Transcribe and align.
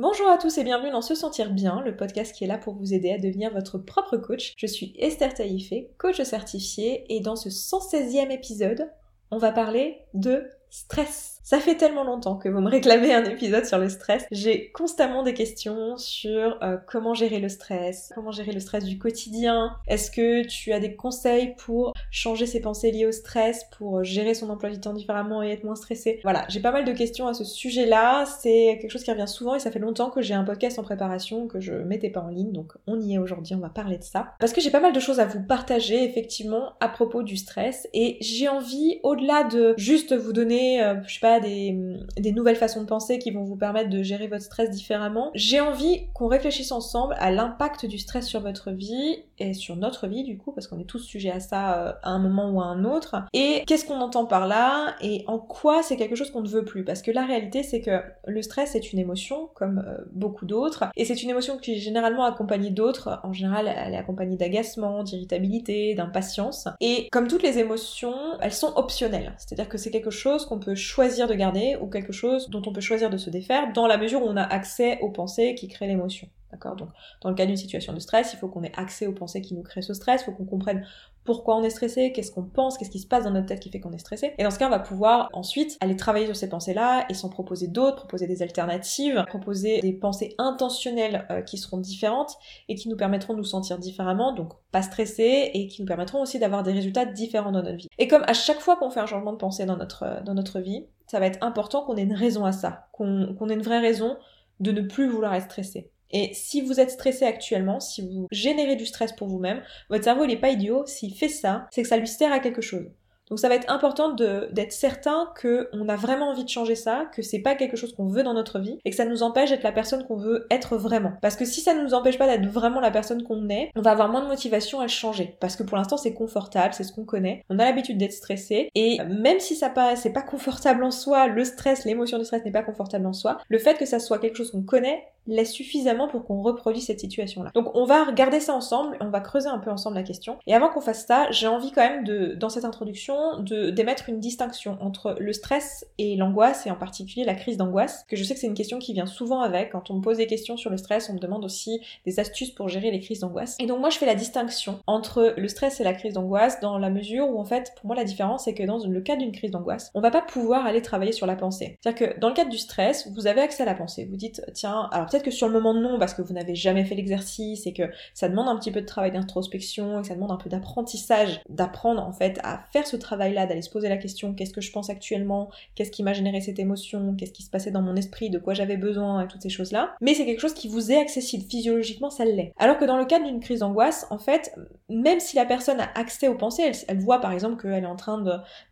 Bonjour 0.00 0.28
à 0.28 0.38
tous 0.38 0.56
et 0.58 0.62
bienvenue 0.62 0.92
dans 0.92 1.02
Se 1.02 1.16
Sentir 1.16 1.50
Bien, 1.50 1.80
le 1.80 1.96
podcast 1.96 2.32
qui 2.32 2.44
est 2.44 2.46
là 2.46 2.56
pour 2.56 2.76
vous 2.76 2.94
aider 2.94 3.10
à 3.10 3.18
devenir 3.18 3.52
votre 3.52 3.78
propre 3.78 4.16
coach. 4.16 4.54
Je 4.56 4.68
suis 4.68 4.94
Esther 4.96 5.34
Taïfé, 5.34 5.90
coach 5.98 6.22
certifiée, 6.22 7.04
et 7.12 7.18
dans 7.18 7.34
ce 7.34 7.48
116e 7.48 8.30
épisode, 8.30 8.92
on 9.32 9.38
va 9.38 9.50
parler 9.50 9.98
de 10.14 10.48
stress. 10.70 11.37
Ça 11.48 11.60
fait 11.60 11.76
tellement 11.76 12.04
longtemps 12.04 12.36
que 12.36 12.50
vous 12.50 12.60
me 12.60 12.68
réclamez 12.68 13.14
un 13.14 13.24
épisode 13.24 13.64
sur 13.64 13.78
le 13.78 13.88
stress. 13.88 14.26
J'ai 14.30 14.70
constamment 14.72 15.22
des 15.22 15.32
questions 15.32 15.96
sur 15.96 16.58
euh, 16.62 16.76
comment 16.86 17.14
gérer 17.14 17.38
le 17.38 17.48
stress, 17.48 18.12
comment 18.14 18.32
gérer 18.32 18.52
le 18.52 18.60
stress 18.60 18.84
du 18.84 18.98
quotidien. 18.98 19.74
Est-ce 19.86 20.10
que 20.10 20.46
tu 20.46 20.74
as 20.74 20.78
des 20.78 20.94
conseils 20.94 21.54
pour 21.56 21.94
changer 22.10 22.44
ses 22.44 22.60
pensées 22.60 22.90
liées 22.90 23.06
au 23.06 23.12
stress, 23.12 23.64
pour 23.78 24.04
gérer 24.04 24.34
son 24.34 24.50
emploi 24.50 24.68
du 24.68 24.78
temps 24.78 24.92
différemment 24.92 25.42
et 25.42 25.48
être 25.48 25.64
moins 25.64 25.74
stressé 25.74 26.20
Voilà, 26.22 26.44
j'ai 26.50 26.60
pas 26.60 26.70
mal 26.70 26.84
de 26.84 26.92
questions 26.92 27.26
à 27.26 27.32
ce 27.32 27.44
sujet-là. 27.44 28.26
C'est 28.26 28.76
quelque 28.82 28.90
chose 28.90 29.02
qui 29.02 29.10
revient 29.10 29.26
souvent 29.26 29.54
et 29.54 29.58
ça 29.58 29.70
fait 29.70 29.78
longtemps 29.78 30.10
que 30.10 30.20
j'ai 30.20 30.34
un 30.34 30.44
podcast 30.44 30.78
en 30.78 30.82
préparation 30.82 31.48
que 31.48 31.60
je 31.60 31.72
mettais 31.72 32.10
pas 32.10 32.20
en 32.20 32.28
ligne, 32.28 32.52
donc 32.52 32.74
on 32.86 33.00
y 33.00 33.14
est 33.14 33.18
aujourd'hui, 33.18 33.54
on 33.54 33.60
va 33.60 33.70
parler 33.70 33.96
de 33.96 34.04
ça. 34.04 34.34
Parce 34.38 34.52
que 34.52 34.60
j'ai 34.60 34.70
pas 34.70 34.80
mal 34.80 34.92
de 34.92 35.00
choses 35.00 35.18
à 35.18 35.24
vous 35.24 35.42
partager 35.42 36.04
effectivement 36.04 36.74
à 36.80 36.90
propos 36.90 37.22
du 37.22 37.38
stress 37.38 37.88
et 37.94 38.18
j'ai 38.20 38.48
envie, 38.48 39.00
au-delà 39.02 39.44
de 39.44 39.72
juste 39.78 40.14
vous 40.14 40.34
donner, 40.34 40.82
euh, 40.82 40.96
je 41.06 41.14
sais 41.14 41.20
pas, 41.20 41.37
des, 41.40 42.32
nouvelles 42.32 42.56
façons 42.56 42.82
de 42.82 42.86
penser 42.86 43.18
qui 43.18 43.30
vont 43.30 43.44
vous 43.44 43.56
permettre 43.56 43.90
de 43.90 44.02
gérer 44.02 44.26
votre 44.28 44.44
stress 44.44 44.70
différemment. 44.70 45.30
J'ai 45.34 45.60
envie 45.60 46.06
qu'on 46.14 46.28
réfléchisse 46.28 46.72
ensemble 46.72 47.14
à 47.18 47.30
l'impact 47.30 47.86
du 47.86 47.98
stress 47.98 48.26
sur 48.26 48.40
votre 48.40 48.70
vie 48.70 49.24
et 49.38 49.54
sur 49.54 49.76
notre 49.76 50.06
vie 50.06 50.24
du 50.24 50.36
coup, 50.36 50.52
parce 50.52 50.66
qu'on 50.66 50.78
est 50.78 50.84
tous 50.84 50.98
sujets 50.98 51.30
à 51.30 51.40
ça 51.40 51.78
euh, 51.78 51.92
à 52.02 52.10
un 52.10 52.18
moment 52.18 52.50
ou 52.50 52.60
à 52.60 52.64
un 52.64 52.84
autre. 52.84 53.16
Et 53.32 53.62
qu'est-ce 53.66 53.84
qu'on 53.84 54.00
entend 54.00 54.26
par 54.26 54.46
là 54.46 54.94
et 55.00 55.24
en 55.26 55.38
quoi 55.38 55.82
c'est 55.82 55.96
quelque 55.96 56.16
chose 56.16 56.30
qu'on 56.30 56.42
ne 56.42 56.48
veut 56.48 56.64
plus? 56.64 56.84
Parce 56.84 57.02
que 57.02 57.10
la 57.10 57.24
réalité 57.24 57.62
c'est 57.62 57.80
que 57.80 58.02
le 58.26 58.42
stress 58.42 58.74
est 58.74 58.92
une 58.92 58.98
émotion 58.98 59.48
comme 59.54 59.84
euh, 59.86 60.04
beaucoup 60.12 60.46
d'autres 60.46 60.84
et 60.96 61.04
c'est 61.04 61.22
une 61.22 61.30
émotion 61.30 61.58
qui 61.58 61.74
est 61.74 61.78
généralement 61.78 62.24
accompagnée 62.24 62.70
d'autres. 62.70 63.20
En 63.22 63.32
général, 63.32 63.72
elle 63.74 63.94
est 63.94 63.98
accompagnée 63.98 64.36
d'agacement, 64.36 65.02
d'irritabilité, 65.02 65.94
d'impatience. 65.94 66.68
Et 66.80 67.08
comme 67.10 67.28
toutes 67.28 67.42
les 67.42 67.58
émotions, 67.58 68.14
elles 68.40 68.52
sont 68.52 68.72
optionnelles. 68.76 69.34
C'est-à-dire 69.38 69.68
que 69.68 69.78
c'est 69.78 69.90
quelque 69.90 70.10
chose 70.10 70.46
qu'on 70.46 70.58
peut 70.58 70.74
choisir 70.74 71.17
de 71.26 71.34
garder 71.34 71.76
ou 71.80 71.88
quelque 71.88 72.12
chose 72.12 72.48
dont 72.50 72.62
on 72.66 72.72
peut 72.72 72.80
choisir 72.80 73.10
de 73.10 73.16
se 73.16 73.30
défaire 73.30 73.72
dans 73.72 73.86
la 73.86 73.96
mesure 73.96 74.22
où 74.22 74.26
on 74.26 74.36
a 74.36 74.42
accès 74.42 74.98
aux 75.00 75.10
pensées 75.10 75.54
qui 75.54 75.68
créent 75.68 75.88
l'émotion. 75.88 76.28
D'accord 76.50 76.76
Donc, 76.76 76.88
dans 77.20 77.28
le 77.28 77.34
cas 77.34 77.44
d'une 77.44 77.56
situation 77.56 77.92
de 77.92 77.98
stress, 77.98 78.32
il 78.32 78.38
faut 78.38 78.48
qu'on 78.48 78.62
ait 78.62 78.72
accès 78.76 79.06
aux 79.06 79.12
pensées 79.12 79.42
qui 79.42 79.54
nous 79.54 79.62
créent 79.62 79.82
ce 79.82 79.92
stress, 79.92 80.22
il 80.22 80.24
faut 80.24 80.32
qu'on 80.32 80.46
comprenne 80.46 80.86
pourquoi 81.24 81.56
on 81.56 81.62
est 81.62 81.68
stressé, 81.68 82.10
qu'est-ce 82.12 82.32
qu'on 82.32 82.44
pense, 82.44 82.78
qu'est-ce 82.78 82.90
qui 82.90 83.00
se 83.00 83.06
passe 83.06 83.24
dans 83.24 83.30
notre 83.30 83.44
tête 83.44 83.60
qui 83.60 83.70
fait 83.70 83.80
qu'on 83.80 83.92
est 83.92 83.98
stressé. 83.98 84.32
Et 84.38 84.44
dans 84.44 84.50
ce 84.50 84.58
cas, 84.58 84.66
on 84.66 84.70
va 84.70 84.78
pouvoir 84.78 85.28
ensuite 85.34 85.76
aller 85.80 85.94
travailler 85.94 86.24
sur 86.24 86.36
ces 86.36 86.48
pensées-là 86.48 87.04
et 87.10 87.14
s'en 87.14 87.28
proposer 87.28 87.68
d'autres, 87.68 87.96
proposer 87.96 88.26
des 88.26 88.40
alternatives, 88.40 89.22
proposer 89.28 89.80
des 89.82 89.92
pensées 89.92 90.34
intentionnelles 90.38 91.26
euh, 91.30 91.42
qui 91.42 91.58
seront 91.58 91.76
différentes 91.76 92.32
et 92.70 92.76
qui 92.76 92.88
nous 92.88 92.96
permettront 92.96 93.34
de 93.34 93.38
nous 93.38 93.44
sentir 93.44 93.78
différemment, 93.78 94.32
donc 94.32 94.54
pas 94.72 94.80
stressés 94.80 95.50
et 95.52 95.68
qui 95.68 95.82
nous 95.82 95.86
permettront 95.86 96.22
aussi 96.22 96.38
d'avoir 96.38 96.62
des 96.62 96.72
résultats 96.72 97.04
différents 97.04 97.52
dans 97.52 97.62
notre 97.62 97.76
vie. 97.76 97.88
Et 97.98 98.08
comme 98.08 98.24
à 98.26 98.32
chaque 98.32 98.60
fois 98.60 98.76
qu'on 98.76 98.88
fait 98.88 99.00
un 99.00 99.06
changement 99.06 99.32
de 99.32 99.38
pensée 99.38 99.66
dans 99.66 99.76
notre, 99.76 100.04
euh, 100.04 100.20
dans 100.22 100.32
notre 100.32 100.60
vie, 100.60 100.86
ça 101.08 101.20
va 101.20 101.26
être 101.26 101.44
important 101.44 101.84
qu'on 101.84 101.96
ait 101.96 102.04
une 102.04 102.14
raison 102.14 102.46
à 102.46 102.52
ça, 102.52 102.88
qu'on 102.92 103.48
ait 103.50 103.54
une 103.54 103.62
vraie 103.62 103.80
raison 103.80 104.16
de 104.60 104.72
ne 104.72 104.80
plus 104.80 105.08
vouloir 105.08 105.34
être 105.34 105.44
stressé. 105.44 105.90
Et 106.10 106.32
si 106.34 106.60
vous 106.60 106.80
êtes 106.80 106.90
stressé 106.90 107.24
actuellement, 107.24 107.80
si 107.80 108.02
vous 108.02 108.26
générez 108.30 108.76
du 108.76 108.86
stress 108.86 109.12
pour 109.12 109.28
vous-même, 109.28 109.62
votre 109.90 110.04
cerveau 110.04 110.24
il 110.24 110.30
est 110.30 110.36
pas 110.36 110.50
idiot, 110.50 110.84
s'il 110.86 111.14
fait 111.14 111.28
ça, 111.28 111.66
c'est 111.70 111.82
que 111.82 111.88
ça 111.88 111.96
lui 111.96 112.08
sert 112.08 112.32
à 112.32 112.40
quelque 112.40 112.62
chose. 112.62 112.86
Donc 113.28 113.38
ça 113.38 113.48
va 113.48 113.54
être 113.54 113.70
important 113.70 114.12
d'être 114.12 114.72
certain 114.72 115.28
qu'on 115.40 115.88
a 115.88 115.96
vraiment 115.96 116.30
envie 116.30 116.44
de 116.44 116.48
changer 116.48 116.74
ça, 116.74 117.04
que 117.14 117.22
c'est 117.22 117.40
pas 117.40 117.54
quelque 117.54 117.76
chose 117.76 117.94
qu'on 117.94 118.06
veut 118.06 118.22
dans 118.22 118.34
notre 118.34 118.58
vie 118.58 118.78
et 118.84 118.90
que 118.90 118.96
ça 118.96 119.04
nous 119.04 119.22
empêche 119.22 119.50
d'être 119.50 119.62
la 119.62 119.72
personne 119.72 120.04
qu'on 120.06 120.16
veut 120.16 120.46
être 120.50 120.76
vraiment. 120.76 121.12
Parce 121.20 121.36
que 121.36 121.44
si 121.44 121.60
ça 121.60 121.74
ne 121.74 121.82
nous 121.82 121.94
empêche 121.94 122.18
pas 122.18 122.26
d'être 122.26 122.50
vraiment 122.50 122.80
la 122.80 122.90
personne 122.90 123.22
qu'on 123.22 123.48
est, 123.48 123.70
on 123.76 123.82
va 123.82 123.90
avoir 123.90 124.08
moins 124.08 124.22
de 124.22 124.28
motivation 124.28 124.80
à 124.80 124.88
changer. 124.88 125.36
Parce 125.40 125.56
que 125.56 125.62
pour 125.62 125.76
l'instant 125.76 125.96
c'est 125.96 126.14
confortable, 126.14 126.74
c'est 126.74 126.84
ce 126.84 126.92
qu'on 126.92 127.04
connaît, 127.04 127.44
on 127.50 127.58
a 127.58 127.64
l'habitude 127.64 127.98
d'être 127.98 128.12
stressé 128.12 128.70
et 128.74 128.98
même 129.04 129.40
si 129.40 129.56
ça 129.56 129.68
pas 129.68 129.96
c'est 129.96 130.12
pas 130.12 130.22
confortable 130.22 130.82
en 130.82 130.90
soi, 130.90 131.26
le 131.26 131.44
stress, 131.44 131.84
l'émotion 131.84 132.18
du 132.18 132.24
stress 132.24 132.44
n'est 132.44 132.52
pas 132.52 132.62
confortable 132.62 133.06
en 133.06 133.12
soi, 133.12 133.38
le 133.48 133.58
fait 133.58 133.76
que 133.78 133.86
ça 133.86 133.98
soit 133.98 134.18
quelque 134.18 134.36
chose 134.36 134.50
qu'on 134.50 134.62
connaît 134.62 135.04
laisse 135.28 135.52
suffisamment 135.52 136.08
pour 136.08 136.24
qu'on 136.24 136.42
reproduise 136.42 136.86
cette 136.86 137.00
situation-là. 137.00 137.50
Donc 137.54 137.74
on 137.74 137.84
va 137.84 138.04
regarder 138.04 138.40
ça 138.40 138.54
ensemble, 138.54 138.96
on 139.00 139.10
va 139.10 139.20
creuser 139.20 139.48
un 139.48 139.58
peu 139.58 139.70
ensemble 139.70 139.96
la 139.96 140.02
question. 140.02 140.38
Et 140.46 140.54
avant 140.54 140.68
qu'on 140.68 140.80
fasse 140.80 141.06
ça, 141.06 141.30
j'ai 141.30 141.46
envie 141.46 141.70
quand 141.70 141.82
même 141.82 142.04
de, 142.04 142.34
dans 142.34 142.48
cette 142.48 142.64
introduction, 142.64 143.40
de 143.40 143.70
d'émettre 143.70 144.08
une 144.08 144.20
distinction 144.20 144.78
entre 144.80 145.16
le 145.18 145.32
stress 145.32 145.86
et 145.98 146.16
l'angoisse, 146.16 146.66
et 146.66 146.70
en 146.70 146.76
particulier 146.76 147.24
la 147.24 147.34
crise 147.34 147.56
d'angoisse, 147.56 148.04
que 148.08 148.16
je 148.16 148.24
sais 148.24 148.34
que 148.34 148.40
c'est 148.40 148.46
une 148.46 148.54
question 148.54 148.78
qui 148.78 148.92
vient 148.92 149.06
souvent 149.06 149.40
avec. 149.40 149.70
Quand 149.72 149.90
on 149.90 149.94
me 149.94 150.00
pose 150.00 150.16
des 150.16 150.26
questions 150.26 150.56
sur 150.56 150.70
le 150.70 150.76
stress, 150.76 151.10
on 151.10 151.14
me 151.14 151.18
demande 151.18 151.44
aussi 151.44 151.80
des 152.06 152.18
astuces 152.18 152.50
pour 152.50 152.68
gérer 152.68 152.90
les 152.90 153.00
crises 153.00 153.20
d'angoisse. 153.20 153.56
Et 153.60 153.66
donc 153.66 153.80
moi 153.80 153.90
je 153.90 153.98
fais 153.98 154.06
la 154.06 154.14
distinction 154.14 154.80
entre 154.86 155.34
le 155.36 155.48
stress 155.48 155.80
et 155.80 155.84
la 155.84 155.92
crise 155.92 156.14
d'angoisse 156.14 156.60
dans 156.60 156.78
la 156.78 156.90
mesure 156.90 157.28
où 157.28 157.38
en 157.38 157.44
fait, 157.44 157.72
pour 157.76 157.86
moi 157.86 157.96
la 157.96 158.04
différence 158.04 158.44
c'est 158.44 158.54
que 158.54 158.62
dans 158.62 158.78
le 158.78 159.00
cas 159.00 159.16
d'une 159.16 159.32
crise 159.32 159.50
d'angoisse, 159.50 159.90
on 159.94 160.00
va 160.00 160.10
pas 160.10 160.22
pouvoir 160.22 160.66
aller 160.66 160.82
travailler 160.82 161.12
sur 161.12 161.26
la 161.26 161.36
pensée. 161.36 161.78
C'est-à-dire 161.80 162.14
que 162.14 162.20
dans 162.20 162.28
le 162.28 162.34
cadre 162.34 162.50
du 162.50 162.58
stress, 162.58 163.08
vous 163.14 163.26
avez 163.26 163.40
accès 163.40 163.62
à 163.62 163.66
la 163.66 163.74
pensée. 163.74 164.06
Vous 164.10 164.16
dites, 164.16 164.42
tiens, 164.54 164.88
alors 164.92 165.08
que 165.22 165.30
sur 165.30 165.48
le 165.48 165.54
moment 165.54 165.74
non, 165.74 165.98
parce 165.98 166.14
que 166.14 166.22
vous 166.22 166.34
n'avez 166.34 166.54
jamais 166.54 166.84
fait 166.84 166.94
l'exercice 166.94 167.66
et 167.66 167.72
que 167.72 167.84
ça 168.14 168.28
demande 168.28 168.48
un 168.48 168.56
petit 168.56 168.70
peu 168.70 168.80
de 168.80 168.86
travail 168.86 169.12
d'introspection 169.12 169.98
et 169.98 170.02
que 170.02 170.08
ça 170.08 170.14
demande 170.14 170.32
un 170.32 170.36
peu 170.36 170.50
d'apprentissage, 170.50 171.40
d'apprendre 171.48 172.02
en 172.02 172.12
fait 172.12 172.38
à 172.42 172.60
faire 172.72 172.86
ce 172.86 172.96
travail-là, 172.96 173.46
d'aller 173.46 173.62
se 173.62 173.70
poser 173.70 173.88
la 173.88 173.96
question 173.96 174.34
qu'est-ce 174.34 174.52
que 174.52 174.60
je 174.60 174.72
pense 174.72 174.90
actuellement, 174.90 175.50
qu'est-ce 175.74 175.90
qui 175.90 176.02
m'a 176.02 176.12
généré 176.12 176.40
cette 176.40 176.58
émotion, 176.58 177.14
qu'est-ce 177.16 177.32
qui 177.32 177.42
se 177.42 177.50
passait 177.50 177.70
dans 177.70 177.82
mon 177.82 177.96
esprit, 177.96 178.30
de 178.30 178.38
quoi 178.38 178.54
j'avais 178.54 178.76
besoin 178.76 179.24
et 179.24 179.28
toutes 179.28 179.42
ces 179.42 179.48
choses-là. 179.48 179.94
Mais 180.00 180.14
c'est 180.14 180.24
quelque 180.24 180.40
chose 180.40 180.54
qui 180.54 180.68
vous 180.68 180.92
est 180.92 180.98
accessible, 180.98 181.44
physiologiquement 181.48 182.10
ça 182.10 182.24
l'est. 182.24 182.52
Alors 182.58 182.78
que 182.78 182.84
dans 182.84 182.96
le 182.96 183.04
cadre 183.04 183.26
d'une 183.26 183.40
crise 183.40 183.60
d'angoisse, 183.60 184.06
en 184.10 184.18
fait, 184.18 184.52
même 184.88 185.20
si 185.20 185.36
la 185.36 185.44
personne 185.44 185.80
a 185.80 185.88
accès 185.94 186.28
aux 186.28 186.34
pensées, 186.34 186.72
elle, 186.88 186.98
voit 186.98 187.20
par 187.20 187.32
exemple 187.32 187.60
qu'elle 187.60 187.84
est 187.84 187.86
en 187.86 187.96
train 187.96 188.22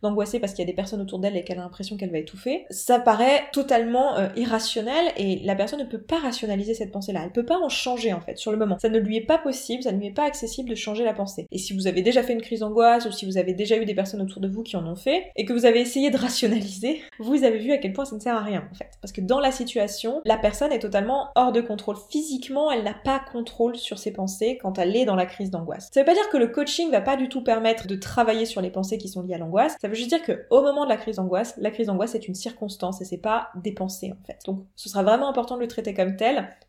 d'angoisser 0.01 0.39
parce 0.39 0.53
qu'il 0.53 0.63
y 0.63 0.67
a 0.67 0.71
des 0.71 0.75
personnes 0.75 1.01
autour 1.01 1.19
d'elle 1.19 1.37
et 1.37 1.43
qu'elle 1.43 1.59
a 1.59 1.61
l'impression 1.61 1.97
qu'elle 1.97 2.11
va 2.11 2.17
étouffer, 2.17 2.65
ça 2.69 2.99
paraît 2.99 3.43
totalement 3.53 4.17
euh, 4.17 4.29
irrationnel 4.35 5.11
et 5.17 5.39
la 5.43 5.55
personne 5.55 5.79
ne 5.79 5.85
peut 5.85 6.01
pas 6.01 6.19
rationaliser 6.37 6.75
cette 6.75 6.91
pensée-là. 6.91 7.21
Elle 7.23 7.31
peut 7.31 7.45
pas 7.45 7.57
en 7.57 7.69
changer 7.69 8.13
en 8.13 8.21
fait 8.21 8.37
sur 8.37 8.51
le 8.51 8.57
moment. 8.57 8.77
Ça 8.79 8.89
ne 8.89 8.99
lui 8.99 9.17
est 9.17 9.25
pas 9.25 9.39
possible, 9.39 9.81
ça 9.81 9.91
ne 9.91 9.97
lui 9.97 10.07
est 10.07 10.13
pas 10.13 10.25
accessible 10.25 10.69
de 10.69 10.75
changer 10.75 11.03
la 11.03 11.13
pensée. 11.13 11.47
Et 11.51 11.57
si 11.57 11.73
vous 11.73 11.87
avez 11.87 12.03
déjà 12.03 12.21
fait 12.21 12.33
une 12.33 12.41
crise 12.41 12.59
d'angoisse 12.59 13.05
ou 13.05 13.11
si 13.11 13.25
vous 13.25 13.39
avez 13.39 13.53
déjà 13.53 13.75
eu 13.77 13.85
des 13.85 13.95
personnes 13.95 14.21
autour 14.21 14.39
de 14.39 14.47
vous 14.47 14.61
qui 14.61 14.77
en 14.77 14.85
ont 14.85 14.95
fait 14.95 15.31
et 15.35 15.45
que 15.45 15.53
vous 15.53 15.65
avez 15.65 15.79
essayé 15.79 16.11
de 16.11 16.17
rationaliser, 16.17 17.01
vous 17.19 17.43
avez 17.43 17.57
vu 17.57 17.71
à 17.71 17.77
quel 17.77 17.93
point 17.93 18.05
ça 18.05 18.15
ne 18.15 18.21
sert 18.21 18.35
à 18.35 18.41
rien 18.41 18.67
en 18.71 18.75
fait. 18.75 18.91
Parce 19.01 19.11
que 19.11 19.21
dans 19.21 19.39
la 19.39 19.51
situation, 19.51 20.21
la 20.25 20.37
personne 20.37 20.71
est 20.71 20.79
totalement 20.79 21.29
hors 21.35 21.51
de 21.51 21.61
contrôle. 21.61 21.95
Physiquement, 22.11 22.71
elle 22.71 22.83
n'a 22.83 22.93
pas 22.93 23.19
contrôle 23.31 23.75
sur 23.77 23.97
ses 23.97 24.11
pensées 24.11 24.59
quand 24.61 24.77
elle 24.77 24.95
est 24.95 25.05
dans 25.05 25.15
la 25.15 25.25
crise 25.25 25.49
d'angoisse. 25.49 25.89
Ça 25.91 26.01
veut 26.01 26.05
pas 26.05 26.13
dire 26.13 26.29
que 26.29 26.37
le 26.37 26.49
coaching 26.49 26.91
va 26.91 27.01
pas 27.01 27.17
du 27.17 27.29
tout 27.29 27.43
permettre 27.43 27.87
de 27.87 27.95
travailler 27.95 28.45
sur 28.45 28.61
les 28.61 28.69
pensées 28.69 28.99
qui 28.99 29.07
sont 29.07 29.23
liées 29.23 29.33
à 29.33 29.39
l'angoisse. 29.39 29.75
Ça 29.81 29.87
veut 29.87 29.95
juste 29.95 30.09
dire 30.09 30.21
que 30.21 30.45
au 30.51 30.61
moment 30.61 30.83
de 30.83 30.89
la 30.89 30.97
crise 30.97 31.15
d'angoisse, 31.15 31.55
la 31.57 31.71
crise 31.71 31.87
d'angoisse 31.87 32.13
est 32.13 32.27
une 32.27 32.35
circonstance 32.35 33.01
et 33.01 33.05
c'est 33.05 33.17
pas 33.17 33.49
des 33.55 33.71
pensées 33.71 34.11
en 34.11 34.23
fait. 34.25 34.37
Donc 34.45 34.65
ce 34.75 34.89
sera 34.89 35.01
vraiment 35.01 35.29
important 35.29 35.55
de 35.55 35.61
le 35.61 35.67
traiter 35.67 35.93
comme 35.93 36.15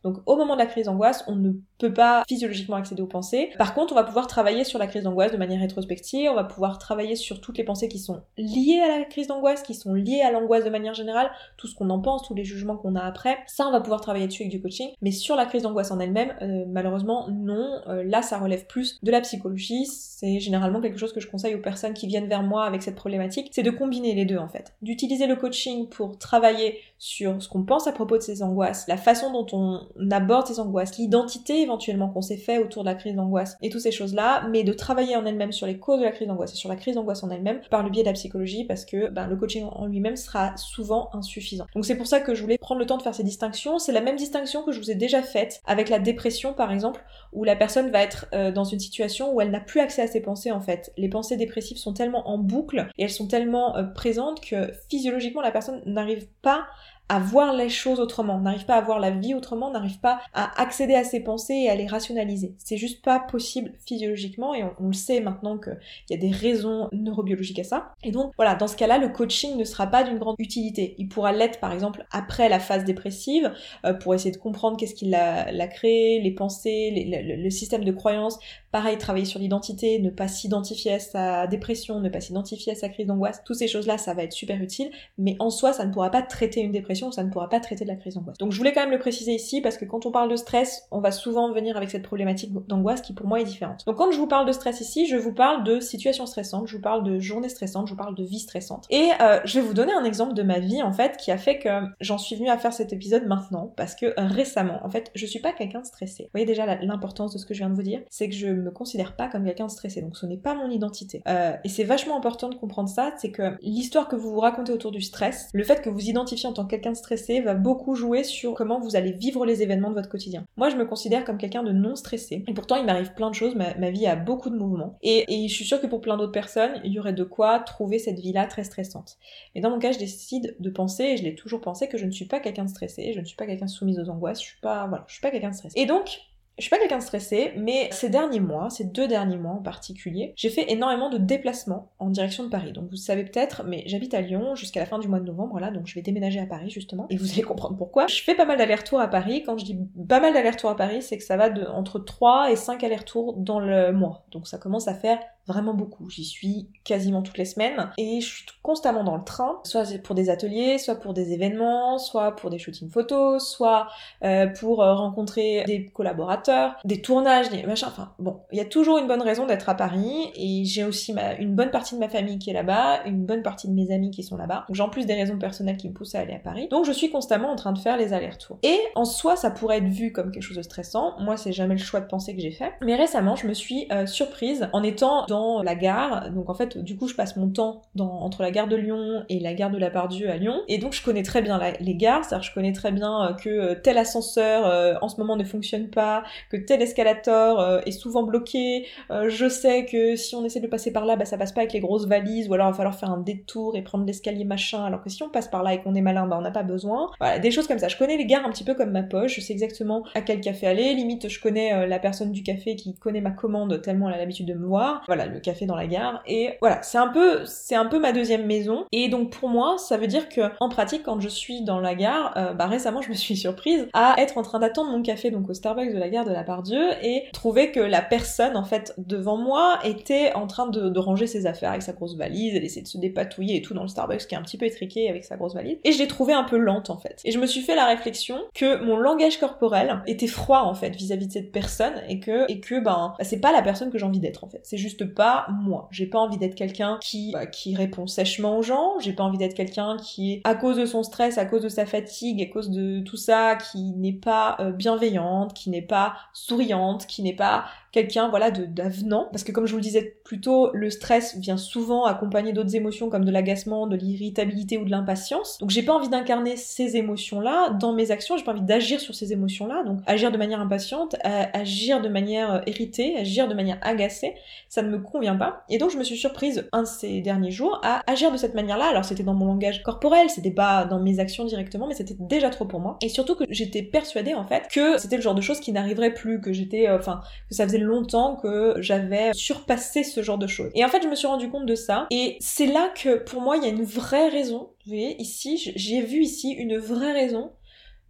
Donc 0.05 0.19
au 0.27 0.37
moment 0.37 0.55
de 0.55 0.61
la 0.61 0.67
crise 0.67 0.87
d'angoisse, 0.87 1.25
on 1.27 1.35
ne 1.35 1.53
peut 1.79 1.93
pas 1.93 2.23
physiologiquement 2.29 2.77
accéder 2.77 3.03
aux 3.03 3.07
pensées. 3.07 3.51
Par 3.59 3.75
contre, 3.75 3.93
on 3.93 3.97
va 3.97 4.05
pouvoir 4.05 4.27
travailler 4.27 4.65
sur 4.65 4.79
la 4.79 4.87
crise 4.87 5.03
d'angoisse 5.03 5.33
de 5.33 5.37
manière 5.37 5.61
rétrospective, 5.61 6.31
on 6.31 6.35
va 6.35 6.45
pouvoir 6.45 6.79
travailler 6.79 7.17
sur 7.17 7.41
toutes 7.41 7.59
les 7.59 7.65
pensées 7.65 7.89
qui 7.89 7.99
sont 7.99 8.23
liées 8.37 8.81
à 8.81 8.99
la 8.99 9.05
crise 9.05 9.27
d'angoisse, 9.27 9.63
qui 9.63 9.75
sont 9.75 9.95
liées 9.95 10.21
à 10.21 10.31
l'angoisse 10.31 10.65
de 10.65 10.71
manière 10.71 10.95
générale, 10.95 11.31
tout 11.57 11.67
ce 11.67 11.75
qu'on 11.75 11.91
en 11.91 12.01
pense, 12.01 12.27
tous 12.27 12.35
les 12.35 12.45
jugements 12.45 12.77
qu'on 12.77 12.95
a 12.95 13.03
après. 13.03 13.39
Ça, 13.47 13.67
on 13.67 13.73
va 13.73 13.81
pouvoir 13.81 14.01
travailler 14.01 14.27
dessus 14.27 14.43
avec 14.43 14.53
du 14.53 14.61
coaching. 14.61 14.91
Mais 15.03 15.11
sur 15.11 15.37
la 15.37 15.47
crise 15.47 15.63
d'angoisse 15.63 15.91
en 15.91 16.01
elle-même, 16.01 16.35
euh, 16.43 16.65
malheureusement, 16.69 17.29
non. 17.31 17.81
Euh, 17.89 18.03
là, 18.05 18.23
ça 18.23 18.39
relève 18.39 18.67
plus 18.67 18.99
de 19.03 19.11
la 19.11 19.21
psychologie. 19.21 19.87
C'est 19.87 20.41
généralement 20.41 20.81
quelque 20.81 20.99
chose 20.99 21.13
que 21.13 21.21
je 21.21 21.29
conseille 21.29 21.55
aux 21.55 21.61
personnes 21.61 21.95
qui 21.95 22.07
viennent 22.07 22.29
vers 22.29 22.43
moi 22.43 22.65
avec 22.65 22.83
cette 22.83 22.97
problématique. 22.97 23.49
C'est 23.53 23.63
de 23.63 23.71
combiner 23.71 24.15
les 24.15 24.25
deux, 24.25 24.39
en 24.39 24.49
fait. 24.49 24.75
D'utiliser 24.83 25.27
le 25.27 25.37
coaching 25.37 25.89
pour 25.89 26.19
travailler 26.19 26.79
sur 26.99 27.41
ce 27.41 27.49
qu'on 27.49 27.65
pense 27.65 27.87
à 27.87 27.93
propos 27.93 28.17
de 28.17 28.23
ces 28.23 28.43
angoisses, 28.43 28.87
la 28.89 28.97
façon 28.97 29.33
dont 29.33 29.38
on 29.53 29.87
aborde 30.11 30.47
ces 30.47 30.61
angoisses, 30.61 30.97
l'identité 30.99 31.63
éventuellement 31.63 32.09
qu'on 32.09 32.23
s'est 32.23 32.37
fait 32.37 32.59
autour 32.59 32.85
de 32.85 32.89
la 32.89 32.95
crise 32.95 33.15
d'angoisse 33.15 33.57
et 33.63 33.71
toutes 33.71 33.81
ces 33.81 33.93
choses-là, 33.93 34.47
mais 34.51 34.65
de 34.65 34.73
travailler 34.73 35.17
en 35.17 35.25
elle-même 35.25 35.53
sur 35.53 35.67
les 35.67 35.79
causes 35.79 36.01
de 36.01 36.05
la 36.05 36.13
crise 36.13 36.29
d'angoisse 36.29 36.53
et 36.53 36.57
sur 36.57 36.69
la 36.69 36.77
crise 36.77 36.95
d'angoisse 36.95 37.23
en 37.23 37.31
elle-même 37.31 37.61
par 37.71 37.83
le 37.83 37.91
biais 37.91 38.03
de 38.03 38.09
la 38.09 38.15
psychologie 38.15 38.65
parce 38.65 38.85
que 38.85 39.09
ben, 39.09 39.27
le 39.27 39.37
coaching 39.37 39.65
en 39.71 39.87
lui-même 39.87 40.17
sera 40.17 40.57
souvent 40.57 41.11
insuffisant. 41.13 41.67
Donc 41.75 41.85
c'est 41.85 41.97
pour 41.97 42.07
ça 42.07 42.21
que 42.21 42.35
je 42.35 42.43
voulais 42.43 42.59
prendre 42.59 42.81
le 42.81 42.87
temps 42.87 42.97
de 42.97 43.03
faire 43.03 43.15
ces 43.15 43.25
distinctions. 43.25 43.79
C'est 43.79 43.93
la 43.93 44.01
même 44.01 44.17
distinction 44.17 44.63
que 44.63 44.73
je 44.73 44.81
vous 44.81 44.91
ai 44.91 44.95
déjà 44.95 45.23
faite 45.23 45.61
avec 45.67 45.89
la 45.89 45.99
dépression 45.99 46.55
par 46.55 46.73
exemple, 46.73 47.05
où 47.33 47.45
la 47.45 47.57
personne 47.57 47.91
va 47.91 48.03
être 48.03 48.27
euh, 48.35 48.51
dans 48.51 48.65
une 48.65 48.81
situation 48.81 49.35
où 49.35 49.41
elle 49.41 49.51
n'a 49.51 49.61
plus 49.61 49.81
accès 49.81 50.03
à 50.03 50.07
ses 50.07 50.21
pensées 50.21 50.53
en 50.53 50.61
fait. 50.61 50.93
Les 50.97 51.09
pensées 51.09 51.37
dépressives 51.37 51.79
sont 51.79 51.93
tellement 51.93 52.29
en 52.29 52.39
boucle 52.39 52.89
et 52.99 53.05
elles 53.05 53.11
sont 53.11 53.29
tellement 53.29 53.77
euh, 53.77 53.85
présentes 53.85 54.41
que 54.41 54.73
physiologiquement 54.91 55.43
la 55.43 55.51
personne 55.51 55.83
n'arrive 55.87 56.27
pas 56.43 56.67
à 57.09 57.19
voir 57.19 57.55
les 57.55 57.69
choses 57.69 58.01
autrement, 58.01 58.39
n'arrive 58.41 58.67
pas 58.67 58.77
à 58.77 58.81
voir 58.81 58.99
la 59.01 59.11
vie 59.11 59.35
autrement, 59.35 59.71
n'arrive 59.71 60.01
pas 60.01 60.21
à 60.35 60.61
accéder 60.61 60.95
à 60.95 61.05
ses 61.05 61.21
pensées 61.21 61.55
et 61.55 61.71
à 61.71 61.75
les 61.75 61.87
rationaliser. 61.87 62.55
C'est 62.59 62.77
juste 62.77 63.03
pas 63.03 63.19
possible 63.21 63.73
physiologiquement 63.87 64.55
et 64.55 64.65
on, 64.65 64.89
le 64.89 64.93
sait 64.93 65.21
maintenant 65.21 65.59
qu'il 65.59 65.77
y 66.11 66.15
a 66.15 66.17
des 66.17 66.31
raisons 66.31 66.89
neurobiologiques 66.93 67.59
à 67.59 67.65
ça. 67.65 67.93
Et 68.03 68.11
donc 68.11 68.33
voilà, 68.37 68.55
dans 68.55 68.67
ce 68.67 68.77
cas-là, 68.77 68.99
le 68.99 69.09
coaching 69.09 69.57
ne 69.57 69.65
sera 69.65 69.87
pas 69.87 70.05
d'une 70.05 70.19
grande 70.19 70.37
utilité. 70.39 70.95
Il 70.99 71.09
pourra 71.09 71.33
l'être 71.33 71.61
par 71.61 71.73
exemple 71.73 72.05
après 72.11 72.49
la 72.49 72.59
phase 72.59 72.85
dépressive 72.85 73.53
euh, 73.85 73.95
pour 73.95 74.15
essayer 74.15 74.33
de 74.33 74.39
comprendre 74.39 74.77
qu'est-ce 74.77 74.95
qui 74.95 75.07
l'a 75.07 75.69
créé, 75.69 76.21
les 76.21 76.33
pensées, 76.33 76.93
le, 77.25 77.51
système 77.51 77.85
de 77.85 77.93
croyance. 77.93 78.39
Pareil, 78.71 78.99
travailler 78.99 79.25
sur 79.25 79.41
l'identité, 79.41 79.99
ne 79.99 80.11
pas 80.11 80.29
s'identifier 80.29 80.95
à 80.95 80.99
sa 80.99 81.47
dépression, 81.47 82.01
ne 82.01 82.09
pas 82.09 82.21
s'identifier 82.21 82.73
à 82.73 82.75
sa 82.75 82.89
crise 82.89 83.07
d'angoisse. 83.07 83.43
Toutes 83.45 83.57
ces 83.57 83.69
choses-là, 83.69 83.99
ça 83.99 84.15
va 84.15 84.25
être 84.25 84.33
super 84.33 84.61
utile, 84.61 84.91
mais 85.17 85.37
en 85.39 85.51
soi, 85.51 85.73
ça 85.73 85.87
ne 85.87 85.93
pourra 85.93 86.11
pas 86.11 86.23
traiter 86.23 86.61
une 86.61 86.73
dépression, 86.73 87.11
ça 87.11 87.25
ne 87.25 87.31
pourra 87.31 87.49
pas 87.49 87.61
traiter 87.61 87.85
de 87.85 87.89
la 87.89 87.97
crise 87.97 88.15
d'angoisse. 88.15 88.39
Donc 88.39 88.53
je 88.53 88.59
voulais 88.59 88.73
quand 88.73 88.83
même 88.83 88.91
le 88.91 88.99
préciser 88.99 89.35
ici 89.35 89.61
parce 89.61 89.79
que 89.79 89.85
quand 89.85 90.07
on 90.07 90.11
parle 90.11 90.31
de 90.31 90.37
stress, 90.37 90.87
on 90.91 91.01
va 91.01 91.13
souvent 91.13 91.53
venir 91.53 91.77
avec 91.77 91.91
cette 91.91 92.03
problématique 92.03 92.53
d'angoisse 92.67 93.01
qui 93.01 93.13
pour 93.13 93.27
moi 93.27 93.41
est 93.41 93.45
différente. 93.45 93.85
Donc 93.87 93.97
quand 93.97 94.11
je 94.11 94.19
vous 94.19 94.27
parle 94.27 94.47
de 94.47 94.53
stress 94.53 94.81
ici, 94.81 95.07
je 95.07 95.17
vous 95.17 95.33
parle 95.33 95.65
de 95.65 95.81
situations 95.81 96.27
stressantes, 96.27 96.67
je 96.67 96.77
vous 96.77 96.83
parle 96.83 97.05
de 97.05 97.19
journées 97.19 97.49
stressantes, 97.49 97.87
je 97.87 97.93
vous 97.93 97.99
parle 97.99 98.15
de 98.15 98.25
vie 98.25 98.39
stressante. 98.39 98.87
Et 98.91 99.11
euh, 99.21 99.41
je 99.45 99.59
vais 99.61 99.67
vous 99.67 99.75
donner 99.75 99.93
un 99.93 100.05
exemple 100.05 100.35
de 100.35 100.43
ma 100.43 100.59
vie 100.59 100.83
en 100.83 100.93
fait 100.93 101.17
qui 101.17 101.31
a 101.31 101.39
fait 101.39 101.59
que 101.59 101.69
j'en 102.01 102.19
suis 102.19 102.37
venue 102.37 102.51
à 102.51 102.59
faire 102.59 102.73
cet 102.73 102.93
épisode 102.93 103.27
maintenant 103.27 103.73
parce 103.77 103.95
que 103.95 104.13
récemment, 104.17 104.81
en 104.85 104.91
fait, 104.91 105.11
je 105.15 105.27
suis 105.27 105.41
pas 105.41 105.53
quelqu'un 105.53 105.81
de 105.81 105.87
stressé. 105.87 106.25
Vous 106.25 106.31
voyez 106.33 106.47
déjà 106.47 106.67
l'importance 106.83 107.33
de 107.33 107.39
ce 107.39 107.47
que 107.47 107.55
je 107.55 107.61
viens 107.61 107.71
de 107.71 107.75
vous 107.75 107.83
dire, 107.83 108.01
c'est 108.11 108.29
que 108.29 108.35
je 108.35 108.58
me 108.63 108.71
considère 108.71 109.17
pas 109.17 109.29
comme 109.29 109.45
quelqu'un 109.45 109.67
de 109.67 109.71
stressé, 109.71 110.03
donc 110.03 110.17
ce 110.17 110.27
n'est 110.27 110.37
pas 110.37 110.55
mon 110.55 110.71
identité. 110.71 111.23
Euh, 111.29 111.57
et 111.65 111.69
c'est 111.69 111.85
vachement 111.85 112.17
important 112.17 112.49
de 112.49 112.55
comprendre 112.55 112.89
ça, 112.89 113.13
c'est 113.19 113.31
que 113.31 113.57
l'histoire 113.63 114.09
que 114.09 114.17
vous 114.17 114.31
vous 114.31 114.41
racontez 114.41 114.73
autour 114.73 114.91
du 114.91 115.01
stress, 115.01 115.49
le 115.53 115.65
fait 115.65 115.83
que 115.83 115.91
vous 115.91 116.09
identifiez 116.09 116.49
en 116.49 116.53
tant 116.53 116.65
que 116.65 116.71
quelqu'un 116.71 116.93
de 116.93 116.97
stressé 116.97 117.41
va 117.41 117.55
beaucoup 117.55 117.95
jouer 117.95 118.25
sur 118.25 118.55
comment 118.55 118.81
vous 118.81 118.97
allez 118.97 119.13
vivre 119.13 119.45
les 119.47 119.63
événements 119.63 119.91
de 119.91 119.95
votre 119.95 120.09
quotidien. 120.09 120.45
Moi, 120.57 120.69
je 120.69 120.77
me 120.77 120.85
considère 120.85 121.25
comme 121.25 121.39
quelqu'un 121.39 121.63
de 121.63 121.73
non 121.73 121.97
stressé, 121.97 122.45
et 122.47 122.55
pourtant 122.55 122.77
il 122.77 122.85
m'arrive 122.85 123.15
plein 123.15 123.31
de 123.31 123.35
choses, 123.35 123.55
ma, 123.55 123.91
vie 123.91 124.07
a 124.07 124.17
beaucoup 124.17 124.51
de 124.51 124.57
mouvements, 124.57 124.99
et, 125.03 125.25
je 125.49 125.55
suis 125.55 125.65
sûre 125.65 125.81
que 125.81 125.87
pour 125.87 126.01
plein 126.01 126.17
d'autres 126.17 126.33
personnes, 126.33 126.81
il 126.85 126.93
y 126.93 126.99
aurait 127.01 127.13
de 127.13 127.25
quoi 127.25 127.59
trouver 127.61 127.99
cette 127.99 128.19
vie-là 128.19 128.47
très 128.47 128.65
stressante. 128.65 129.17
Et 129.55 129.61
dans 129.61 129.71
mon 129.71 129.79
cas, 129.79 129.93
je 129.93 129.99
décide 129.99 130.57
de 130.59 130.71
penser, 130.71 131.05
et 131.05 131.17
je 131.17 131.23
l'ai 131.23 131.35
toujours 131.35 131.61
pensé, 131.61 131.89
que 131.89 131.97
je 131.97 132.05
ne 132.05 132.11
suis 132.11 132.27
pas 132.27 132.41
quelqu'un 132.41 132.65
de 132.65 132.71
stressé, 132.71 133.13
je 133.15 133.21
ne 133.21 133.25
suis 133.25 133.37
pas 133.37 133.47
quelqu'un 133.47 133.67
soumise 133.67 133.99
aux 133.99 134.11
angoisses, 134.11 134.41
je 134.41 134.49
suis 134.49 134.61
pas, 134.61 134.87
voilà, 134.87 135.05
je 135.07 135.15
suis 135.15 135.23
pas 135.23 135.31
quelqu'un 135.31 135.51
de 135.51 135.55
stressé. 135.55 135.79
Et 135.79 135.87
donc, 135.87 136.21
je 136.59 136.63
suis 136.63 136.71
pas 136.71 136.79
quelqu'un 136.79 136.99
de 136.99 137.03
stressé, 137.03 137.53
mais 137.57 137.89
ces 137.93 138.09
derniers 138.09 138.41
mois, 138.41 138.69
ces 138.71 138.85
deux 138.85 139.09
derniers 139.09 139.39
mois 139.39 139.53
en 139.53 139.63
particulier, 139.63 140.33
j'ai 140.37 140.51
fait 140.51 140.71
énormément 140.71 141.09
de 141.09 141.19
déplacements 141.19 141.93
en 141.99 142.11
direction 142.11 142.45
de 142.45 142.49
Paris. 142.49 142.73
Donc 142.73 142.91
vous 142.91 142.97
savez 142.97 143.25
peut-être, 143.25 143.63
mais 143.65 143.85
j'habite 143.87 144.15
à 144.15 144.21
Lyon 144.21 144.55
jusqu'à 144.55 144.81
la 144.81 144.87
fin 144.87 144.99
du 144.99 145.09
mois 145.09 145.21
de 145.21 145.25
novembre, 145.25 145.61
là, 145.61 145.71
donc 145.71 145.87
je 145.87 145.95
vais 145.95 146.03
déménager 146.03 146.41
à 146.41 146.47
Paris 146.47 146.71
justement, 146.71 147.07
et 147.11 147.17
vous 147.17 147.33
allez 147.33 147.43
comprendre 147.43 147.77
pourquoi. 147.77 148.07
Je 148.09 148.23
fais 148.23 148.35
pas 148.35 148.45
mal 148.45 148.59
d'allers-retours 148.59 149.01
à 149.01 149.09
Paris. 149.09 149.43
Quand 149.45 149.57
je 149.57 149.65
dis 149.65 149.79
pas 150.09 150.21
mal 150.21 150.35
d'allers-retours 150.35 150.71
à 150.71 150.77
Paris, 150.77 151.03
c'est 151.03 151.17
que 151.17 151.25
ça 151.25 151.37
va 151.37 151.51
de 151.51 151.65
entre 151.67 151.99
3 151.99 152.51
et 152.51 152.57
5 152.57 152.83
allers-retours 152.83 153.35
dans 153.35 153.61
le 153.61 153.93
mois. 153.93 154.25
Donc 154.33 154.47
ça 154.47 154.59
commence 154.59 154.89
à 154.89 154.95
faire 154.95 155.19
vraiment 155.49 155.75
beaucoup. 155.75 156.09
J'y 156.11 156.25
suis 156.25 156.69
quasiment 156.85 157.23
toutes 157.23 157.39
les 157.39 157.45
semaines 157.45 157.91
et 157.99 158.21
je 158.21 158.27
suis 158.27 158.45
constamment 158.63 159.03
dans 159.03 159.17
le 159.17 159.25
train, 159.25 159.61
soit 159.65 159.85
pour 160.03 160.15
des 160.15 160.31
ateliers, 160.31 160.79
soit 160.79 160.97
pour 160.97 161.15
des 161.15 161.33
événements, 161.33 161.99
soit 161.99 162.37
pour 162.37 162.51
des 162.51 162.59
shootings 162.59 162.91
photos, 162.91 163.49
soit 163.49 163.89
euh, 164.23 164.47
pour 164.47 164.83
euh, 164.83 164.95
rencontrer 164.95 165.65
des 165.67 165.87
collaborateurs, 165.87 166.77
des 166.85 167.01
tournages, 167.01 167.49
des 167.49 167.63
machins. 167.65 167.89
Enfin 167.89 168.13
bon, 168.19 168.41
il 168.53 168.59
y 168.59 168.61
a 168.61 168.67
toujours 168.67 168.99
une 168.99 169.07
bonne 169.07 169.23
raison 169.23 169.47
d'être 169.47 169.69
à 169.69 169.75
Paris 169.75 170.31
et 170.35 170.65
j'ai 170.65 170.85
aussi 170.85 171.13
ma, 171.13 171.35
une 171.37 171.55
bonne 171.55 171.71
partie 171.71 171.95
de 171.95 172.01
ma 172.01 172.09
famille 172.09 172.39
qui 172.39 172.51
est 172.51 172.55
là-bas, 172.55 173.05
une 173.07 173.25
bonne 173.25 173.43
partie 173.43 173.69
de 173.69 173.73
mes 173.73 173.91
amis 173.93 174.11
qui 174.11 174.23
sont 174.23 174.37
là-bas. 174.37 174.67
Donc 174.69 174.77
j'ai 174.77 174.83
en 174.83 174.91
plus 174.91 175.07
des 175.07 175.15
raisons 175.15 175.39
personnelles 175.39 175.79
qui 175.79 175.89
me 175.89 175.95
poussent 175.95 176.15
à 176.15 176.21
aller 176.21 176.35
à 176.35 176.39
Paris. 176.39 176.69
Donc 176.71 176.85
je 176.85 176.93
suis 176.93 177.11
constamment 177.11 177.51
en 177.51 177.57
train 177.57 177.73
de 177.73 177.79
faire 177.79 177.97
les 177.97 178.13
allers-retours. 178.13 178.59
Et 178.63 178.79
en 178.95 179.07
soi, 179.07 179.37
ça 179.37 179.51
pourrait 179.51 179.79
être 179.79 179.89
vu 179.89 180.13
comme 180.13 180.31
quelque 180.31 180.43
chose 180.43 180.57
de 180.59 180.63
stressant. 180.63 181.15
Moi, 181.21 181.37
c'est 181.37 181.53
jamais 181.53 181.75
le 181.75 181.81
choix 181.81 182.01
de 182.01 182.07
penser 182.07 182.35
que 182.35 182.43
j'ai 182.43 182.51
fait. 182.51 182.73
Mais 182.83 182.97
récemment, 182.97 183.37
je 183.37 183.47
me 183.47 183.55
suis 183.55 183.87
euh, 183.93 184.07
surprise 184.07 184.69
en 184.73 184.83
étant 184.83 185.25
dans 185.27 185.38
la 185.63 185.75
gare. 185.75 186.31
Donc 186.31 186.49
en 186.51 186.55
fait, 186.55 186.79
du 186.79 186.97
coup, 186.97 187.09
je 187.09 187.15
passe 187.15 187.37
mon 187.37 187.49
temps 187.49 187.83
dans, 187.95 188.11
entre 188.21 188.43
la 188.43 188.51
gare 188.51 188.69
de 188.69 188.77
Lyon 188.77 189.25
et 189.29 189.41
la 189.41 189.55
gare 189.55 189.71
de 189.71 189.79
la 189.79 189.91
Pardieu 189.91 190.31
à 190.31 190.37
Lyon. 190.37 190.61
Et 190.69 190.79
donc 190.79 190.93
je 190.93 191.03
connais 191.03 191.23
très 191.23 191.43
bien 191.43 191.59
les 191.81 191.95
gares, 191.95 192.25
c'est-à-dire 192.25 192.49
je 192.49 192.55
connais 192.55 192.73
très 192.73 192.93
bien 192.93 193.31
euh, 193.31 193.33
que 193.35 193.49
euh, 193.49 193.75
tel 193.75 193.99
ascenseur 193.99 194.67
euh, 194.67 194.95
en 195.03 195.09
ce 195.09 195.17
moment 195.19 195.37
ne 195.37 195.45
fonctionne 195.45 195.89
pas, 195.89 196.25
que 196.51 196.57
tel 196.57 196.83
escalator 196.83 197.81
est 197.87 197.93
souvent 197.93 198.23
bloqué. 198.23 198.87
je 199.11 199.49
sais 199.49 199.85
que 199.85 200.17
si 200.17 200.35
on 200.35 200.45
essaie 200.45 200.61
de 200.61 200.67
passer 200.67 200.93
par 200.93 201.05
là, 201.05 201.17
bah 201.17 201.25
ça 201.25 201.39
passe 201.39 201.53
pas 201.53 201.63
avec 201.63 201.73
les 201.73 201.81
grosses 201.81 202.07
valises, 202.07 202.49
ou 202.49 202.55
alors 202.55 202.69
il 202.69 202.71
va 202.71 202.77
falloir 202.77 202.95
faire 202.95 203.11
un 203.11 203.19
détour 203.19 203.77
et 203.77 203.83
prendre 203.83 204.05
l'escalier 204.05 204.45
machin. 204.45 204.85
Alors 204.85 205.03
que 205.03 205.11
si 205.11 205.23
on 205.23 205.29
passe 205.29 205.49
par 205.49 205.63
là 205.63 205.75
et 205.75 205.81
qu'on 205.81 205.95
est 205.95 206.01
malin, 206.01 206.27
bah 206.27 206.37
on 206.39 206.43
n'a 206.43 206.51
pas 206.51 206.63
besoin. 206.63 207.11
Voilà, 207.21 207.39
des 207.39 207.51
choses 207.51 207.67
comme 207.67 207.79
ça. 207.79 207.89
Je 207.89 207.97
connais 207.97 208.17
les 208.17 208.27
gares 208.27 208.45
un 208.47 208.51
petit 208.51 208.65
peu 208.65 208.75
comme 208.75 208.91
ma 208.91 209.03
poche. 209.03 209.37
Je 209.37 209.41
sais 209.41 209.53
exactement 209.53 210.05
à 210.15 210.21
quel 210.21 210.41
café 210.41 210.67
aller. 210.67 210.95
Limite, 210.95 211.29
je 211.29 211.41
connais 211.41 211.87
la 211.87 211.99
personne 211.99 212.33
du 212.33 212.43
café 212.43 212.77
qui 212.77 212.95
connaît 212.95 213.21
ma 213.21 213.31
commande 213.31 213.81
tellement 213.83 214.09
elle 214.09 214.15
a 214.15 214.19
l'habitude 214.19 214.47
de 214.47 214.55
me 214.55 214.67
voir. 214.67 215.03
Voilà, 215.07 215.28
le 215.29 215.41
café 215.41 215.67
dans 215.67 215.77
la 215.77 215.87
gare. 215.87 216.23
Et 216.27 216.55
voilà, 216.61 216.83
c'est 216.83 216.99
un 216.99 217.09
peu, 217.09 217.45
c'est 217.45 217.75
un 217.75 217.87
peu 217.87 217.99
ma 217.99 218.13
deuxième 218.13 218.47
maison. 218.47 218.85
Et 218.93 219.09
donc 219.09 219.31
pour 219.31 219.49
moi, 219.49 219.77
ça 219.79 219.97
veut 219.97 220.07
dire 220.07 220.29
que 220.29 220.43
en 220.61 220.69
pratique, 220.69 221.03
quand 221.05 221.21
je 221.21 221.29
suis 221.29 221.63
dans 221.63 221.81
la 221.81 221.95
gare, 221.95 222.33
euh, 222.37 222.53
bah 222.55 222.67
récemment, 222.67 223.03
je 223.09 223.11
me 223.11 223.15
suis 223.15 223.37
surprise 223.37 223.87
à 223.93 224.15
être 224.19 224.39
en 224.39 224.43
train 224.43 224.59
d'attendre 224.59 224.91
mon 224.91 225.03
café 225.03 225.31
donc 225.31 225.49
au 225.49 225.55
Starbucks 225.55 225.93
de 225.93 225.99
la 225.99 226.09
gare 226.09 226.25
de 226.25 226.33
la 226.33 226.45
Pardieu 226.45 226.93
et 227.03 227.25
trouver 227.33 227.73
que 227.73 227.81
la 227.81 228.03
personne 228.03 228.57
en 228.57 228.65
fait 228.65 228.95
devant 228.99 229.37
moi 229.37 229.79
était 229.85 230.33
en 230.35 230.47
train 230.47 230.69
de, 230.69 230.99
ranger 230.99 231.29
ses 231.29 231.47
affaires 231.47 231.71
avec 231.71 231.83
sa 231.83 231.93
grosse 231.93 232.17
valise, 232.17 232.57
elle 232.57 232.65
essaie 232.65 232.83
de 232.83 232.89
se 232.89 232.99
dépatouiller 232.99 233.57
et 233.57 233.63
tout 233.63 233.73
dans 233.73 233.83
le 233.83 233.89
Starbucks 233.89 234.27
qui 234.27 234.35
est 234.35 234.39
un 234.39 234.43
petit 234.43 234.59
peu 234.59 234.67
étriqué 234.67 235.09
avec 235.09 235.25
sa 235.25 235.37
grosse 235.37 235.55
valise. 235.55 235.79
Et 235.85 235.93
je 235.93 235.99
l'ai 235.99 236.09
trouvée 236.09 236.33
un 236.33 236.43
peu 236.43 236.57
lente 236.57 236.91
en 236.91 236.99
fait. 236.99 237.21
Et 237.25 237.31
je 237.31 237.39
me 237.39 237.47
suis 237.47 237.61
fait 237.61 237.77
la 237.77 237.87
réflexion 237.87 238.39
que 238.55 238.83
mon 238.83 238.97
langage 238.97 239.39
corporel 239.39 240.03
était 240.07 240.27
froid 240.27 240.63
en 240.63 240.75
fait 240.75 240.91
vis-à-vis 240.91 241.29
de 241.29 241.33
cette 241.33 241.53
personne 241.53 241.95
et 242.09 242.19
que 242.19 242.51
et 242.51 242.61
que 242.61 242.75
ben 242.81 243.15
bah, 243.19 243.25
c'est 243.25 243.41
pas 243.41 243.53
la 243.53 243.63
personne 243.63 243.91
que 243.91 243.99
j'ai 243.99 244.05
envie 244.05 244.21
d'être 244.21 244.45
en 244.45 244.49
fait. 244.49 244.61
C'est 244.65 244.77
juste 244.77 245.08
pas 245.09 245.47
moi. 245.63 245.89
J'ai 245.91 246.07
pas 246.07 246.19
envie 246.19 246.39
d'être 246.39 246.55
quelqu'un 246.55 246.99
qui, 247.01 247.33
bah, 247.33 247.47
qui 247.47 247.75
répond 247.75 248.07
sèchement 248.07 248.59
aux 248.59 248.63
gens, 248.63 248.99
j'ai 249.01 249.13
pas 249.13 249.25
envie 249.25 249.39
d'être 249.39 249.55
quelqu'un 249.55 249.97
qui 249.97 250.35
est, 250.35 250.41
à 250.45 250.55
cause 250.55 250.77
de 250.77 250.87
son 250.87 251.03
stress, 251.03 251.39
à 251.39 251.45
cause 251.45 251.63
de 251.63 251.69
sa 251.69 251.87
fatigue, 251.87 252.43
à 252.43 252.47
cause 252.47 252.71
de 252.71 253.01
tout 253.01 253.17
ça, 253.17 253.57
qui 253.57 253.93
n'est 253.93 254.13
pas 254.13 254.57
euh, 254.61 254.73
bienveillante, 254.73 255.55
qui 255.55 255.71
n'est 255.71 255.83
pas 255.83 256.15
souriante, 256.33 257.07
qui 257.07 257.23
n'est 257.23 257.37
pas 257.37 257.65
quelqu'un 257.93 258.29
voilà 258.29 258.51
de 258.51 258.65
d'avenant. 258.67 259.29
Parce 259.33 259.45
que 259.45 259.53
comme 259.53 259.67
je 259.67 259.73
vous 259.73 259.79
le 259.79 259.83
disais 259.83 260.19
plus 260.25 260.41
tôt 260.41 260.71
le 260.75 260.91
stress 260.91 261.37
vient 261.37 261.57
souvent 261.57 262.05
accompagné 262.05 262.53
d'autres 262.53 262.77
émotions 262.77 263.09
comme 263.09 263.25
de 263.25 263.31
l'agacement 263.31 263.87
de 263.87 263.97
l'irritabilité 263.97 264.79
ou 264.79 264.85
de 264.85 264.91
l'impatience. 264.91 265.59
Donc 265.59 265.71
j'ai 265.71 265.83
pas 265.83 265.95
envie 265.95 266.09
d'incarner 266.09 266.57
ces 266.57 266.97
émotions 266.97 267.41
là 267.41 267.71
dans 267.71 267.93
mes 267.93 268.11
actions. 268.11 268.37
J'ai 268.37 268.45
pas 268.45 268.53
envie 268.53 268.61
d'agir 268.61 269.01
sur 269.01 269.15
ces 269.15 269.33
émotions 269.33 269.67
là 269.67 269.83
donc 269.85 270.01
agir 270.07 270.31
de 270.31 270.37
manière 270.37 270.61
impatiente 270.61 271.17
agir 271.25 272.01
de 272.01 272.09
manière 272.09 272.53
euh, 272.53 272.61
irritée 272.67 273.17
agir 273.17 273.49
de 273.49 273.55
manière 273.55 273.79
agacée 273.83 274.35
ça 274.69 274.83
ne 274.83 274.91
me 274.91 274.98
convient 275.03 275.37
pas 275.37 275.65
et 275.69 275.79
donc 275.79 275.91
je 275.91 275.99
me 275.99 276.05
suis 276.05 276.17
surprise 276.17 276.69
un 276.73 276.83
de 276.83 276.89
ces 276.89 277.21
derniers 277.21 277.51
jours 277.51 277.81
à 277.83 278.03
agir 278.11 278.33
de 278.33 278.37
cette 278.37 278.55
manière 278.55 278.79
là 278.79 278.87
alors 278.87 279.05
c'était 279.05 279.23
dans 279.23 279.35
mon 279.35 279.47
langage 279.47 279.83
corporel 279.83 280.31
c'était 280.31 280.51
pas 280.51 280.85
dans 280.85 281.01
mes 281.01 281.21
actions 281.21 281.45
directement 281.45 281.87
mais 281.87 281.95
c'était 281.95 282.17
déjà 282.19 282.51
trop 282.51 282.65
pour 282.65 282.81
moi 282.81 282.99
et 283.03 283.09
surtout 283.09 283.35
que 283.35 283.45
j'étais 283.49 283.83
persuadée 283.83 284.35
en 284.35 284.45
fait 284.45 284.69
que 284.73 284.99
c'était 284.99 285.17
le 285.17 285.23
genre 285.23 285.35
de 285.35 285.41
choses 285.41 285.61
qui 285.61 285.73
n'arriverait 285.73 286.15
plus 286.15 286.41
que 286.41 286.53
j'étais 286.53 286.89
euh, 286.89 286.99
enfin 286.99 287.21
que 287.49 287.55
ça 287.55 287.65
faisait 287.65 287.79
longtemps 287.79 288.37
que 288.37 288.77
j'avais 288.79 289.33
surpassé 289.33 290.05
ce 290.05 290.23
genre 290.23 290.39
de 290.39 290.47
choses. 290.47 290.71
Et 290.75 290.85
en 290.85 290.89
fait, 290.89 291.03
je 291.03 291.09
me 291.09 291.15
suis 291.15 291.27
rendu 291.27 291.51
compte 291.51 291.67
de 291.67 291.75
ça. 291.75 292.07
Et 292.11 292.37
c'est 292.41 292.67
là 292.67 292.93
que, 292.95 293.17
pour 293.17 293.41
moi, 293.41 293.57
il 293.57 293.63
y 293.63 293.67
a 293.67 293.71
une 293.71 293.85
vraie 293.85 294.29
raison. 294.29 294.71
Vous 294.85 294.93
voyez, 294.93 295.21
ici, 295.21 295.73
j'ai 295.77 296.03
vu 296.03 296.23
ici 296.23 296.51
une 296.53 296.79
vraie 296.79 297.13
raison 297.13 297.53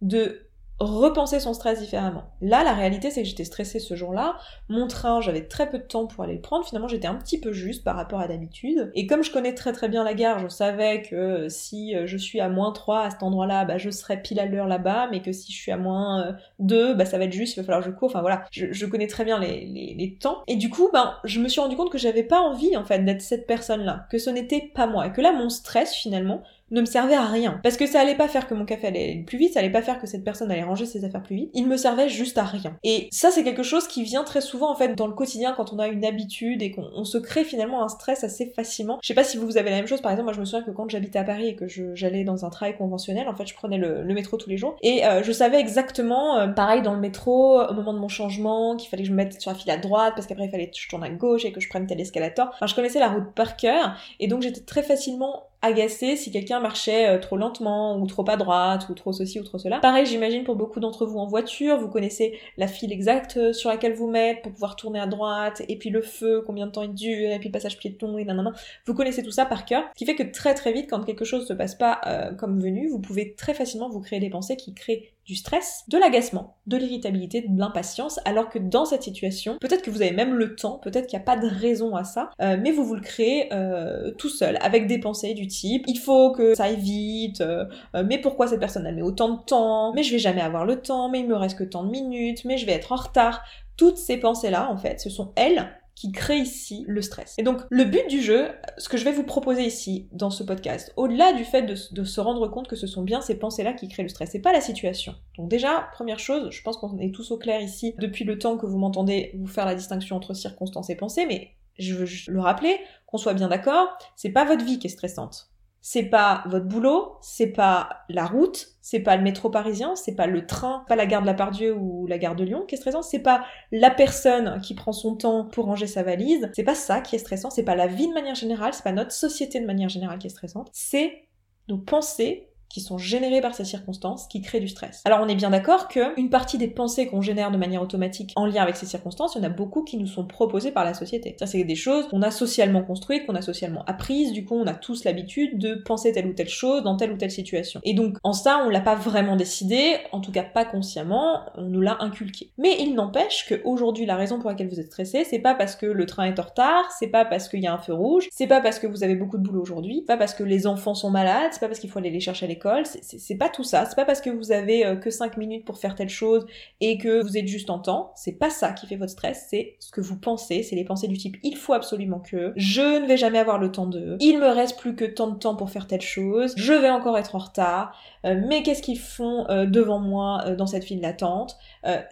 de 0.01 0.48
repenser 0.79 1.39
son 1.39 1.53
stress 1.53 1.79
différemment. 1.79 2.23
Là, 2.41 2.63
la 2.63 2.73
réalité, 2.73 3.11
c'est 3.11 3.23
que 3.23 3.27
j'étais 3.27 3.43
stressée 3.43 3.79
ce 3.79 3.95
jour-là. 3.95 4.37
Mon 4.69 4.87
train, 4.87 5.21
j'avais 5.21 5.47
très 5.47 5.69
peu 5.69 5.77
de 5.77 5.83
temps 5.83 6.07
pour 6.07 6.23
aller 6.23 6.35
le 6.35 6.41
prendre. 6.41 6.65
Finalement, 6.65 6.87
j'étais 6.87 7.07
un 7.07 7.15
petit 7.15 7.39
peu 7.39 7.51
juste 7.51 7.83
par 7.83 7.95
rapport 7.95 8.19
à 8.19 8.27
d'habitude. 8.27 8.91
Et 8.95 9.07
comme 9.07 9.23
je 9.23 9.31
connais 9.31 9.53
très 9.53 9.73
très 9.73 9.89
bien 9.89 10.03
la 10.03 10.13
gare, 10.13 10.39
je 10.39 10.47
savais 10.47 11.01
que 11.01 11.49
si 11.49 11.95
je 12.05 12.17
suis 12.17 12.39
à 12.39 12.49
moins 12.49 12.71
3 12.71 13.01
à 13.01 13.09
cet 13.09 13.23
endroit-là, 13.23 13.65
bah, 13.65 13.77
je 13.77 13.89
serai 13.89 14.21
pile 14.21 14.39
à 14.39 14.45
l'heure 14.45 14.67
là-bas, 14.67 15.07
mais 15.11 15.21
que 15.21 15.31
si 15.31 15.51
je 15.51 15.57
suis 15.57 15.71
à 15.71 15.77
moins 15.77 16.35
2, 16.59 16.93
bah, 16.93 17.05
ça 17.05 17.17
va 17.17 17.25
être 17.25 17.33
juste, 17.33 17.57
il 17.57 17.59
va 17.61 17.65
falloir 17.65 17.83
que 17.83 17.91
je 17.91 17.95
cours. 17.95 18.09
Enfin 18.09 18.21
voilà, 18.21 18.45
je, 18.51 18.85
connais 18.85 19.07
très 19.07 19.25
bien 19.25 19.39
les, 19.39 19.65
les, 19.65 20.17
temps. 20.19 20.43
Et 20.47 20.55
du 20.55 20.69
coup, 20.69 20.89
ben, 20.91 21.15
je 21.23 21.39
me 21.39 21.47
suis 21.47 21.61
rendu 21.61 21.75
compte 21.75 21.91
que 21.91 21.97
j'avais 21.97 22.23
pas 22.23 22.39
envie, 22.39 22.75
en 22.75 22.83
fait, 22.83 22.99
d'être 22.99 23.21
cette 23.21 23.47
personne-là. 23.47 24.07
Que 24.09 24.17
ce 24.17 24.29
n'était 24.29 24.71
pas 24.73 24.87
moi. 24.87 25.07
Et 25.07 25.11
que 25.11 25.21
là, 25.21 25.31
mon 25.31 25.49
stress, 25.49 25.93
finalement, 25.93 26.41
ne 26.71 26.81
me 26.81 26.85
servait 26.85 27.15
à 27.15 27.25
rien. 27.25 27.59
Parce 27.63 27.77
que 27.77 27.85
ça 27.85 28.01
allait 28.01 28.15
pas 28.15 28.27
faire 28.27 28.47
que 28.47 28.53
mon 28.53 28.65
café 28.65 28.87
allait 28.87 29.23
plus 29.25 29.37
vite, 29.37 29.53
ça 29.53 29.59
allait 29.59 29.71
pas 29.71 29.81
faire 29.81 29.99
que 29.99 30.07
cette 30.07 30.23
personne 30.23 30.51
allait 30.51 30.63
ranger 30.63 30.85
ses 30.85 31.05
affaires 31.05 31.23
plus 31.23 31.35
vite. 31.35 31.51
Il 31.53 31.67
me 31.67 31.77
servait 31.77 32.09
juste 32.09 32.37
à 32.37 32.43
rien. 32.43 32.77
Et 32.83 33.07
ça, 33.11 33.31
c'est 33.31 33.43
quelque 33.43 33.63
chose 33.63 33.87
qui 33.87 34.03
vient 34.03 34.23
très 34.23 34.41
souvent, 34.41 34.71
en 34.71 34.75
fait, 34.75 34.95
dans 34.95 35.07
le 35.07 35.13
quotidien 35.13 35.53
quand 35.53 35.73
on 35.73 35.79
a 35.79 35.87
une 35.87 36.05
habitude 36.05 36.61
et 36.61 36.71
qu'on 36.71 37.03
se 37.03 37.17
crée 37.17 37.43
finalement 37.43 37.83
un 37.83 37.89
stress 37.89 38.23
assez 38.23 38.47
facilement. 38.47 38.99
Je 39.01 39.07
sais 39.07 39.13
pas 39.13 39.23
si 39.23 39.37
vous 39.37 39.57
avez 39.57 39.69
la 39.69 39.77
même 39.77 39.87
chose. 39.87 40.01
Par 40.01 40.11
exemple, 40.11 40.25
moi, 40.25 40.33
je 40.33 40.39
me 40.39 40.45
souviens 40.45 40.63
que 40.63 40.71
quand 40.71 40.89
j'habitais 40.89 41.19
à 41.19 41.23
Paris 41.23 41.47
et 41.47 41.55
que 41.55 41.67
j'allais 41.95 42.23
dans 42.23 42.45
un 42.45 42.49
travail 42.49 42.75
conventionnel, 42.77 43.27
en 43.27 43.35
fait, 43.35 43.47
je 43.47 43.55
prenais 43.55 43.77
le, 43.77 44.03
métro 44.09 44.37
tous 44.37 44.49
les 44.49 44.57
jours 44.57 44.75
et 44.81 45.05
euh, 45.05 45.23
je 45.23 45.31
savais 45.31 45.59
exactement, 45.59 46.39
euh, 46.39 46.47
pareil 46.47 46.81
dans 46.81 46.93
le 46.93 46.99
métro, 46.99 47.61
au 47.61 47.73
moment 47.73 47.93
de 47.93 47.99
mon 47.99 48.07
changement, 48.07 48.75
qu'il 48.75 48.89
fallait 48.89 49.03
que 49.03 49.07
je 49.07 49.13
me 49.13 49.17
mette 49.17 49.39
sur 49.39 49.51
la 49.51 49.55
file 49.55 49.71
à 49.71 49.77
droite 49.77 50.13
parce 50.15 50.27
qu'après 50.27 50.45
il 50.45 50.51
fallait 50.51 50.69
que 50.69 50.77
je 50.77 50.89
tourne 50.89 51.03
à 51.03 51.09
gauche 51.09 51.45
et 51.45 51.51
que 51.51 51.61
je 51.61 51.69
prenne 51.69 51.87
tel 51.87 52.01
escalator. 52.01 52.49
Enfin, 52.53 52.65
je 52.65 52.75
connaissais 52.75 52.99
la 52.99 53.09
route 53.09 53.33
par 53.35 53.55
cœur 53.55 53.95
et 54.19 54.27
donc 54.27 54.41
j'étais 54.41 54.61
très 54.61 54.83
facilement 54.83 55.48
agacé 55.61 56.15
si 56.15 56.31
quelqu'un 56.31 56.59
marchait 56.59 57.09
euh, 57.09 57.19
trop 57.19 57.37
lentement 57.37 57.99
ou 57.99 58.07
trop 58.07 58.27
à 58.29 58.37
droite 58.37 58.87
ou 58.89 58.93
trop 58.93 59.11
ceci 59.11 59.39
ou 59.39 59.43
trop 59.43 59.57
cela. 59.57 59.79
Pareil, 59.79 60.05
j'imagine 60.05 60.43
pour 60.43 60.55
beaucoup 60.55 60.79
d'entre 60.79 61.05
vous 61.05 61.19
en 61.19 61.27
voiture, 61.27 61.77
vous 61.77 61.89
connaissez 61.89 62.39
la 62.57 62.67
file 62.67 62.93
exacte 62.93 63.37
euh, 63.37 63.53
sur 63.53 63.69
laquelle 63.69 63.93
vous 63.93 64.09
mettre 64.09 64.41
pour 64.41 64.53
pouvoir 64.53 64.75
tourner 64.75 64.99
à 64.99 65.07
droite 65.07 65.61
et 65.67 65.77
puis 65.77 65.89
le 65.89 66.01
feu, 66.01 66.43
combien 66.45 66.67
de 66.67 66.71
temps 66.71 66.83
il 66.83 66.93
dure 66.93 67.31
et 67.31 67.39
puis 67.39 67.49
le 67.49 67.53
passage 67.53 67.77
piéton 67.77 68.17
et 68.17 68.25
nanana. 68.25 68.53
Vous 68.85 68.93
connaissez 68.93 69.23
tout 69.23 69.31
ça 69.31 69.45
par 69.45 69.65
cœur, 69.65 69.83
ce 69.93 69.99
qui 69.99 70.05
fait 70.05 70.15
que 70.15 70.23
très 70.23 70.53
très 70.53 70.71
vite 70.71 70.89
quand 70.89 71.03
quelque 71.03 71.25
chose 71.25 71.47
se 71.47 71.53
passe 71.53 71.75
pas 71.75 71.99
euh, 72.07 72.33
comme 72.33 72.59
venu, 72.59 72.87
vous 72.87 72.99
pouvez 72.99 73.33
très 73.35 73.53
facilement 73.53 73.89
vous 73.89 73.99
créer 73.99 74.19
des 74.19 74.29
pensées 74.29 74.55
qui 74.55 74.73
créent 74.73 75.11
du 75.29 75.35
stress, 75.35 75.83
de 75.87 75.99
l'agacement, 75.99 76.55
de 76.65 76.75
l'irritabilité, 76.75 77.41
de 77.41 77.59
l'impatience, 77.59 78.19
alors 78.25 78.49
que 78.49 78.57
dans 78.57 78.85
cette 78.85 79.03
situation, 79.03 79.59
peut-être 79.61 79.83
que 79.83 79.91
vous 79.91 80.01
avez 80.01 80.09
même 80.09 80.33
le 80.33 80.55
temps, 80.55 80.79
peut-être 80.79 81.05
qu'il 81.05 81.19
n'y 81.19 81.21
a 81.21 81.25
pas 81.25 81.37
de 81.37 81.45
raison 81.45 81.95
à 81.95 82.03
ça, 82.03 82.31
euh, 82.41 82.57
mais 82.59 82.71
vous 82.71 82.83
vous 82.83 82.95
le 82.95 83.01
créez 83.01 83.53
euh, 83.53 84.09
tout 84.17 84.27
seul, 84.27 84.57
avec 84.59 84.87
des 84.87 84.97
pensées 84.97 85.35
du 85.35 85.45
type 85.45 85.83
il 85.85 85.99
faut 85.99 86.31
que 86.31 86.55
ça 86.55 86.63
aille 86.63 86.77
vite, 86.77 87.41
euh, 87.41 87.65
mais 88.07 88.17
pourquoi 88.17 88.47
cette 88.47 88.59
personne 88.59 88.87
a 88.87 88.91
mis 88.91 89.03
autant 89.03 89.29
de 89.29 89.43
temps, 89.43 89.93
mais 89.93 90.01
je 90.01 90.11
vais 90.11 90.17
jamais 90.17 90.41
avoir 90.41 90.65
le 90.65 90.81
temps, 90.81 91.09
mais 91.09 91.19
il 91.19 91.27
me 91.27 91.35
reste 91.35 91.59
que 91.59 91.63
tant 91.63 91.83
de 91.83 91.91
minutes, 91.91 92.43
mais 92.43 92.57
je 92.57 92.65
vais 92.65 92.73
être 92.73 92.91
en 92.91 92.95
retard. 92.95 93.43
Toutes 93.77 93.97
ces 93.97 94.17
pensées-là, 94.17 94.71
en 94.71 94.77
fait, 94.77 94.99
ce 94.99 95.11
sont 95.11 95.31
elles 95.35 95.69
qui 95.99 96.13
crée 96.13 96.37
ici 96.37 96.85
le 96.87 97.01
stress. 97.01 97.35
Et 97.37 97.43
donc 97.43 97.59
le 97.69 97.83
but 97.83 98.07
du 98.07 98.21
jeu, 98.21 98.47
ce 98.77 98.87
que 98.87 98.95
je 98.95 99.03
vais 99.03 99.11
vous 99.11 99.25
proposer 99.25 99.65
ici 99.65 100.07
dans 100.13 100.29
ce 100.29 100.43
podcast, 100.43 100.93
au-delà 100.95 101.33
du 101.33 101.43
fait 101.43 101.63
de, 101.63 102.03
se 102.05 102.21
rendre 102.21 102.47
compte 102.47 102.69
que 102.69 102.77
ce 102.77 102.87
sont 102.87 103.01
bien 103.01 103.19
ces 103.19 103.37
pensées-là 103.37 103.73
qui 103.73 103.89
créent 103.89 104.03
le 104.03 104.09
stress, 104.09 104.29
c'est 104.31 104.39
pas 104.39 104.53
la 104.53 104.61
situation. 104.61 105.13
Donc 105.35 105.49
déjà, 105.49 105.89
première 105.91 106.19
chose, 106.19 106.51
je 106.51 106.61
pense 106.61 106.77
qu'on 106.77 106.97
est 106.99 107.13
tous 107.13 107.31
au 107.31 107.37
clair 107.37 107.59
ici 107.59 107.95
depuis 107.97 108.23
le 108.23 108.39
temps 108.39 108.57
que 108.57 108.65
vous 108.65 108.77
m'entendez 108.77 109.31
vous 109.37 109.47
faire 109.47 109.65
la 109.65 109.75
distinction 109.75 110.15
entre 110.15 110.33
circonstances 110.33 110.89
et 110.89 110.95
pensées, 110.95 111.25
mais 111.25 111.49
je 111.77 111.93
veux 111.93 112.07
le 112.27 112.39
rappeler, 112.39 112.77
qu'on 113.05 113.17
soit 113.17 113.33
bien 113.33 113.49
d'accord, 113.49 113.89
c'est 114.15 114.31
pas 114.31 114.45
votre 114.45 114.63
vie 114.63 114.79
qui 114.79 114.87
est 114.87 114.91
stressante 114.91 115.49
c'est 115.81 116.03
pas 116.03 116.43
votre 116.47 116.65
boulot, 116.65 117.17
c'est 117.21 117.47
pas 117.47 118.03
la 118.09 118.25
route, 118.25 118.67
c'est 118.81 118.99
pas 118.99 119.15
le 119.15 119.23
métro 119.23 119.49
parisien, 119.49 119.95
c'est 119.95 120.15
pas 120.15 120.27
le 120.27 120.45
train, 120.45 120.83
pas 120.87 120.95
la 120.95 121.05
gare 121.05 121.21
de 121.21 121.27
la 121.27 121.33
Pardieu 121.33 121.73
ou 121.73 122.05
la 122.07 122.17
gare 122.17 122.35
de 122.35 122.43
Lyon 122.43 122.65
qui 122.67 122.75
est 122.75 122.77
stressant, 122.77 123.01
c'est 123.01 123.19
pas 123.19 123.45
la 123.71 123.89
personne 123.89 124.59
qui 124.61 124.75
prend 124.75 124.91
son 124.91 125.15
temps 125.15 125.45
pour 125.45 125.65
ranger 125.65 125.87
sa 125.87 126.03
valise, 126.03 126.49
c'est 126.53 126.63
pas 126.63 126.75
ça 126.75 127.01
qui 127.01 127.15
est 127.15 127.19
stressant, 127.19 127.49
c'est 127.49 127.63
pas 127.63 127.75
la 127.75 127.87
vie 127.87 128.07
de 128.07 128.13
manière 128.13 128.35
générale, 128.35 128.73
c'est 128.73 128.83
pas 128.83 128.91
notre 128.91 129.11
société 129.11 129.59
de 129.59 129.65
manière 129.65 129.89
générale 129.89 130.19
qui 130.19 130.27
est 130.27 130.31
stressante, 130.31 130.69
c'est 130.73 131.27
nos 131.69 131.77
pensées 131.77 132.48
qui 132.69 132.81
sont 132.81 132.97
générées 132.97 133.41
par 133.41 133.55
ces 133.55 133.65
circonstances 133.65 134.27
qui 134.27 134.41
créent 134.41 134.59
du 134.59 134.67
stress. 134.67 135.01
Alors 135.05 135.19
on 135.21 135.27
est 135.27 135.35
bien 135.35 135.49
d'accord 135.49 135.87
que 135.87 136.17
une 136.19 136.29
partie 136.29 136.57
des 136.57 136.67
pensées 136.67 137.07
qu'on 137.07 137.21
génère 137.21 137.51
de 137.51 137.57
manière 137.57 137.81
automatique 137.81 138.33
en 138.35 138.45
lien 138.45 138.61
avec 138.61 138.75
ces 138.75 138.85
circonstances, 138.85 139.35
il 139.35 139.39
y 139.39 139.41
en 139.41 139.47
a 139.47 139.49
beaucoup 139.49 139.83
qui 139.83 139.97
nous 139.97 140.07
sont 140.07 140.25
proposées 140.25 140.71
par 140.71 140.85
la 140.85 140.93
société. 140.93 141.35
Ça 141.39 141.45
c'est 141.45 141.63
des 141.63 141.75
choses 141.75 142.07
qu'on 142.07 142.21
a 142.21 142.31
socialement 142.31 142.83
construites, 142.83 143.25
qu'on 143.25 143.35
a 143.35 143.41
socialement 143.41 143.83
apprises, 143.85 144.31
du 144.31 144.45
coup 144.45 144.55
on 144.55 144.67
a 144.67 144.73
tous 144.73 145.03
l'habitude 145.03 145.57
de 145.57 145.75
penser 145.75 146.11
telle 146.11 146.27
ou 146.27 146.33
telle 146.33 146.49
chose 146.49 146.83
dans 146.83 146.95
telle 146.95 147.11
ou 147.11 147.17
telle 147.17 147.31
situation. 147.31 147.79
Et 147.83 147.93
donc 147.93 148.17
en 148.23 148.33
ça 148.33 148.63
on 148.65 148.69
l'a 148.69 148.81
pas 148.81 148.95
vraiment 148.95 149.35
décidé, 149.35 149.97
en 150.11 150.21
tout 150.21 150.31
cas 150.31 150.43
pas 150.43 150.65
consciemment, 150.65 151.41
on 151.55 151.63
nous 151.63 151.81
l'a 151.81 151.97
inculqué. 152.01 152.51
Mais 152.57 152.77
il 152.79 152.93
n'empêche 152.93 153.47
qu'aujourd'hui 153.47 154.05
la 154.05 154.15
raison 154.15 154.39
pour 154.39 154.49
laquelle 154.49 154.69
vous 154.69 154.79
êtes 154.79 154.87
stressé, 154.87 155.23
c'est 155.23 155.39
pas 155.39 155.55
parce 155.55 155.75
que 155.75 155.85
le 155.85 156.05
train 156.05 156.25
est 156.25 156.39
en 156.39 156.43
retard, 156.43 156.91
c'est 156.97 157.07
pas 157.07 157.25
parce 157.25 157.49
qu'il 157.49 157.61
y 157.61 157.67
a 157.67 157.73
un 157.73 157.77
feu 157.77 157.93
rouge, 157.93 158.27
c'est 158.31 158.47
pas 158.47 158.61
parce 158.61 158.79
que 158.79 158.87
vous 158.87 159.03
avez 159.03 159.15
beaucoup 159.15 159.37
de 159.37 159.43
boulot 159.43 159.61
aujourd'hui, 159.61 160.03
pas 160.05 160.17
parce 160.17 160.33
que 160.33 160.43
les 160.43 160.67
enfants 160.67 160.95
sont 160.95 161.09
malades, 161.09 161.49
c'est 161.51 161.59
pas 161.59 161.67
parce 161.67 161.79
qu'il 161.79 161.89
faut 161.89 161.99
aller 161.99 162.09
les 162.09 162.19
chercher 162.19 162.45
à 162.45 162.49
c'est 162.83 163.35
pas 163.35 163.49
tout 163.49 163.63
ça. 163.63 163.85
C'est 163.85 163.95
pas 163.95 164.05
parce 164.05 164.21
que 164.21 164.29
vous 164.29 164.51
avez 164.51 164.85
euh, 164.85 164.95
que 164.95 165.09
5 165.09 165.37
minutes 165.37 165.65
pour 165.65 165.77
faire 165.77 165.95
telle 165.95 166.09
chose 166.09 166.45
et 166.81 166.97
que 166.97 167.21
vous 167.21 167.37
êtes 167.37 167.47
juste 167.47 167.69
en 167.69 167.79
temps. 167.79 168.13
C'est 168.15 168.33
pas 168.33 168.49
ça 168.49 168.71
qui 168.71 168.87
fait 168.87 168.95
votre 168.95 169.11
stress, 169.11 169.47
c'est 169.49 169.75
ce 169.79 169.91
que 169.91 170.01
vous 170.01 170.17
pensez. 170.17 170.63
C'est 170.63 170.75
les 170.75 170.85
pensées 170.85 171.07
du 171.07 171.17
type 171.17 171.37
il 171.43 171.55
faut 171.55 171.73
absolument 171.73 172.19
que, 172.19 172.53
je 172.55 173.01
ne 173.01 173.07
vais 173.07 173.17
jamais 173.17 173.39
avoir 173.39 173.59
le 173.59 173.71
temps 173.71 173.87
de, 173.87 174.17
il 174.19 174.39
me 174.39 174.47
reste 174.47 174.77
plus 174.79 174.95
que 174.95 175.05
tant 175.05 175.27
de 175.27 175.37
temps 175.37 175.55
pour 175.55 175.69
faire 175.69 175.87
telle 175.87 176.01
chose, 176.01 176.53
je 176.57 176.73
vais 176.73 176.89
encore 176.89 177.17
être 177.17 177.35
en 177.35 177.39
retard, 177.39 177.97
euh, 178.25 178.39
mais 178.47 178.63
qu'est-ce 178.63 178.81
qu'ils 178.81 178.99
font 178.99 179.45
euh, 179.49 179.65
devant 179.65 179.99
moi 179.99 180.55
dans 180.57 180.67
cette 180.67 180.83
file 180.83 181.01
d'attente? 181.01 181.57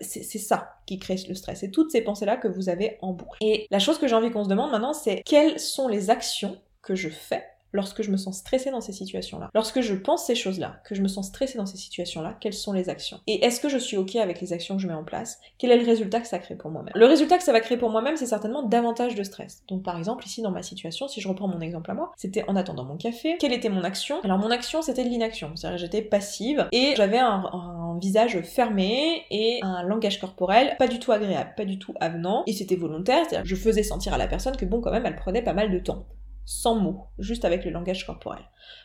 C'est 0.02 0.24
ça 0.24 0.78
qui 0.86 0.98
crée 1.00 1.18
le 1.28 1.36
stress. 1.36 1.60
C'est 1.60 1.72
toutes 1.72 1.92
ces 1.92 2.02
pensées-là 2.02 2.38
que 2.38 2.48
vous 2.48 2.70
avez 2.70 2.98
en 3.02 3.12
boucle. 3.12 3.38
Et 3.42 3.68
la 3.70 3.80
chose 3.80 3.98
que 3.98 4.08
j'ai 4.08 4.16
envie 4.16 4.32
qu'on 4.32 4.44
se 4.44 4.50
demande 4.50 4.72
maintenant, 4.72 4.94
c'est 4.94 5.22
quelles 5.26 5.60
sont 5.60 5.88
les 5.88 6.10
actions 6.10 6.58
que 6.82 6.96
je 6.96 7.10
fais 7.10 7.44
lorsque 7.72 8.02
je 8.02 8.12
me 8.12 8.18
sens 8.18 8.38
stressée 8.38 8.72
dans 8.72 8.82
ces 8.82 8.94
situations-là. 8.94 9.50
Lorsque 9.54 9.82
je 9.82 9.94
pense 9.94 10.26
ces 10.26 10.36
choses-là, 10.36 10.80
que 10.86 10.96
je 10.96 11.02
me 11.02 11.08
sens 11.08 11.28
stressée 11.28 11.58
dans 11.58 11.66
ces 11.66 11.78
situations-là, 11.78 12.38
quelles 12.40 12.54
sont 12.54 12.74
les 12.74 12.90
actions? 12.90 13.20
Et 13.28 13.46
est-ce 13.46 13.60
que 13.60 13.70
je 13.70 13.78
suis 13.78 13.98
ok 13.98 14.16
avec 14.18 14.42
les 14.42 14.54
actions 14.54 14.76
que 14.76 14.82
je 14.82 14.88
mets 14.88 14.94
en 14.94 15.04
place? 15.04 15.40
Quel 15.58 15.72
est 15.72 15.78
le 15.78 15.86
résultat 15.86 16.20
que 16.20 16.28
ça 16.28 16.40
crée 16.40 16.56
pour 16.56 16.72
moi-même? 16.72 16.94
Le 16.96 17.06
résultat 17.06 17.38
que 17.38 17.44
ça 17.44 17.52
va 17.52 17.60
créer 17.60 17.78
pour 17.78 17.90
moi-même, 17.90 18.18
c'est 18.18 18.26
certainement 18.26 18.64
davantage 18.64 19.16
de 19.16 19.24
stress. 19.24 19.64
Donc 19.68 19.84
par 19.84 19.98
exemple, 19.98 20.26
ici 20.26 20.42
dans 20.42 20.52
ma 20.52 20.64
situation, 20.64 21.08
si 21.08 21.22
je 21.22 21.28
reprends 21.28 21.48
mon 21.48 21.62
exemple 21.62 21.92
à 21.92 21.94
moi, 21.94 22.12
c'était 22.18 22.44
en 22.48 22.56
attendant 22.56 22.86
mon 22.86 22.98
café. 22.98 23.38
Quelle 23.40 23.54
était 23.54 23.70
mon 23.70 23.84
action? 23.84 24.22
Alors 24.24 24.38
mon 24.38 24.52
action, 24.52 24.82
c'était 24.82 25.04
de 25.04 25.10
l'inaction. 25.10 25.52
C'est-à-dire 25.56 25.78
j'étais 25.78 26.02
passive 26.02 26.68
et 26.72 26.94
j'avais 26.96 27.20
un, 27.20 27.44
un 27.54 27.98
visage 28.00 28.40
fermé 28.42 29.26
et 29.30 29.60
un 29.62 29.84
langage 29.84 30.20
corporel 30.20 30.76
pas 30.78 30.88
du 30.88 31.00
tout 31.00 31.12
agréable, 31.12 31.54
pas 31.56 31.66
du 31.66 31.80
tout 31.80 31.94
avenant. 32.00 32.44
Et 32.48 32.54
c'était 32.54 32.76
volontaire, 32.76 33.26
c'est-à-dire 33.28 33.46
je 33.46 33.56
faisais 33.56 33.84
sentir 33.84 34.14
à 34.14 34.18
la 34.18 34.28
personne 34.28 34.56
que 34.56 34.66
bon 34.66 34.82
quand 34.82 34.92
même 34.92 35.06
elle 35.06 35.16
prenait 35.16 35.42
pas 35.42 35.54
mal 35.54 35.72
de 35.72 35.80
temps 35.80 36.06
sans 36.48 36.76
mots, 36.76 37.08
juste 37.20 37.44
avec 37.44 37.66
le 37.66 37.72
langage 37.72 38.08
corporel. 38.08 38.40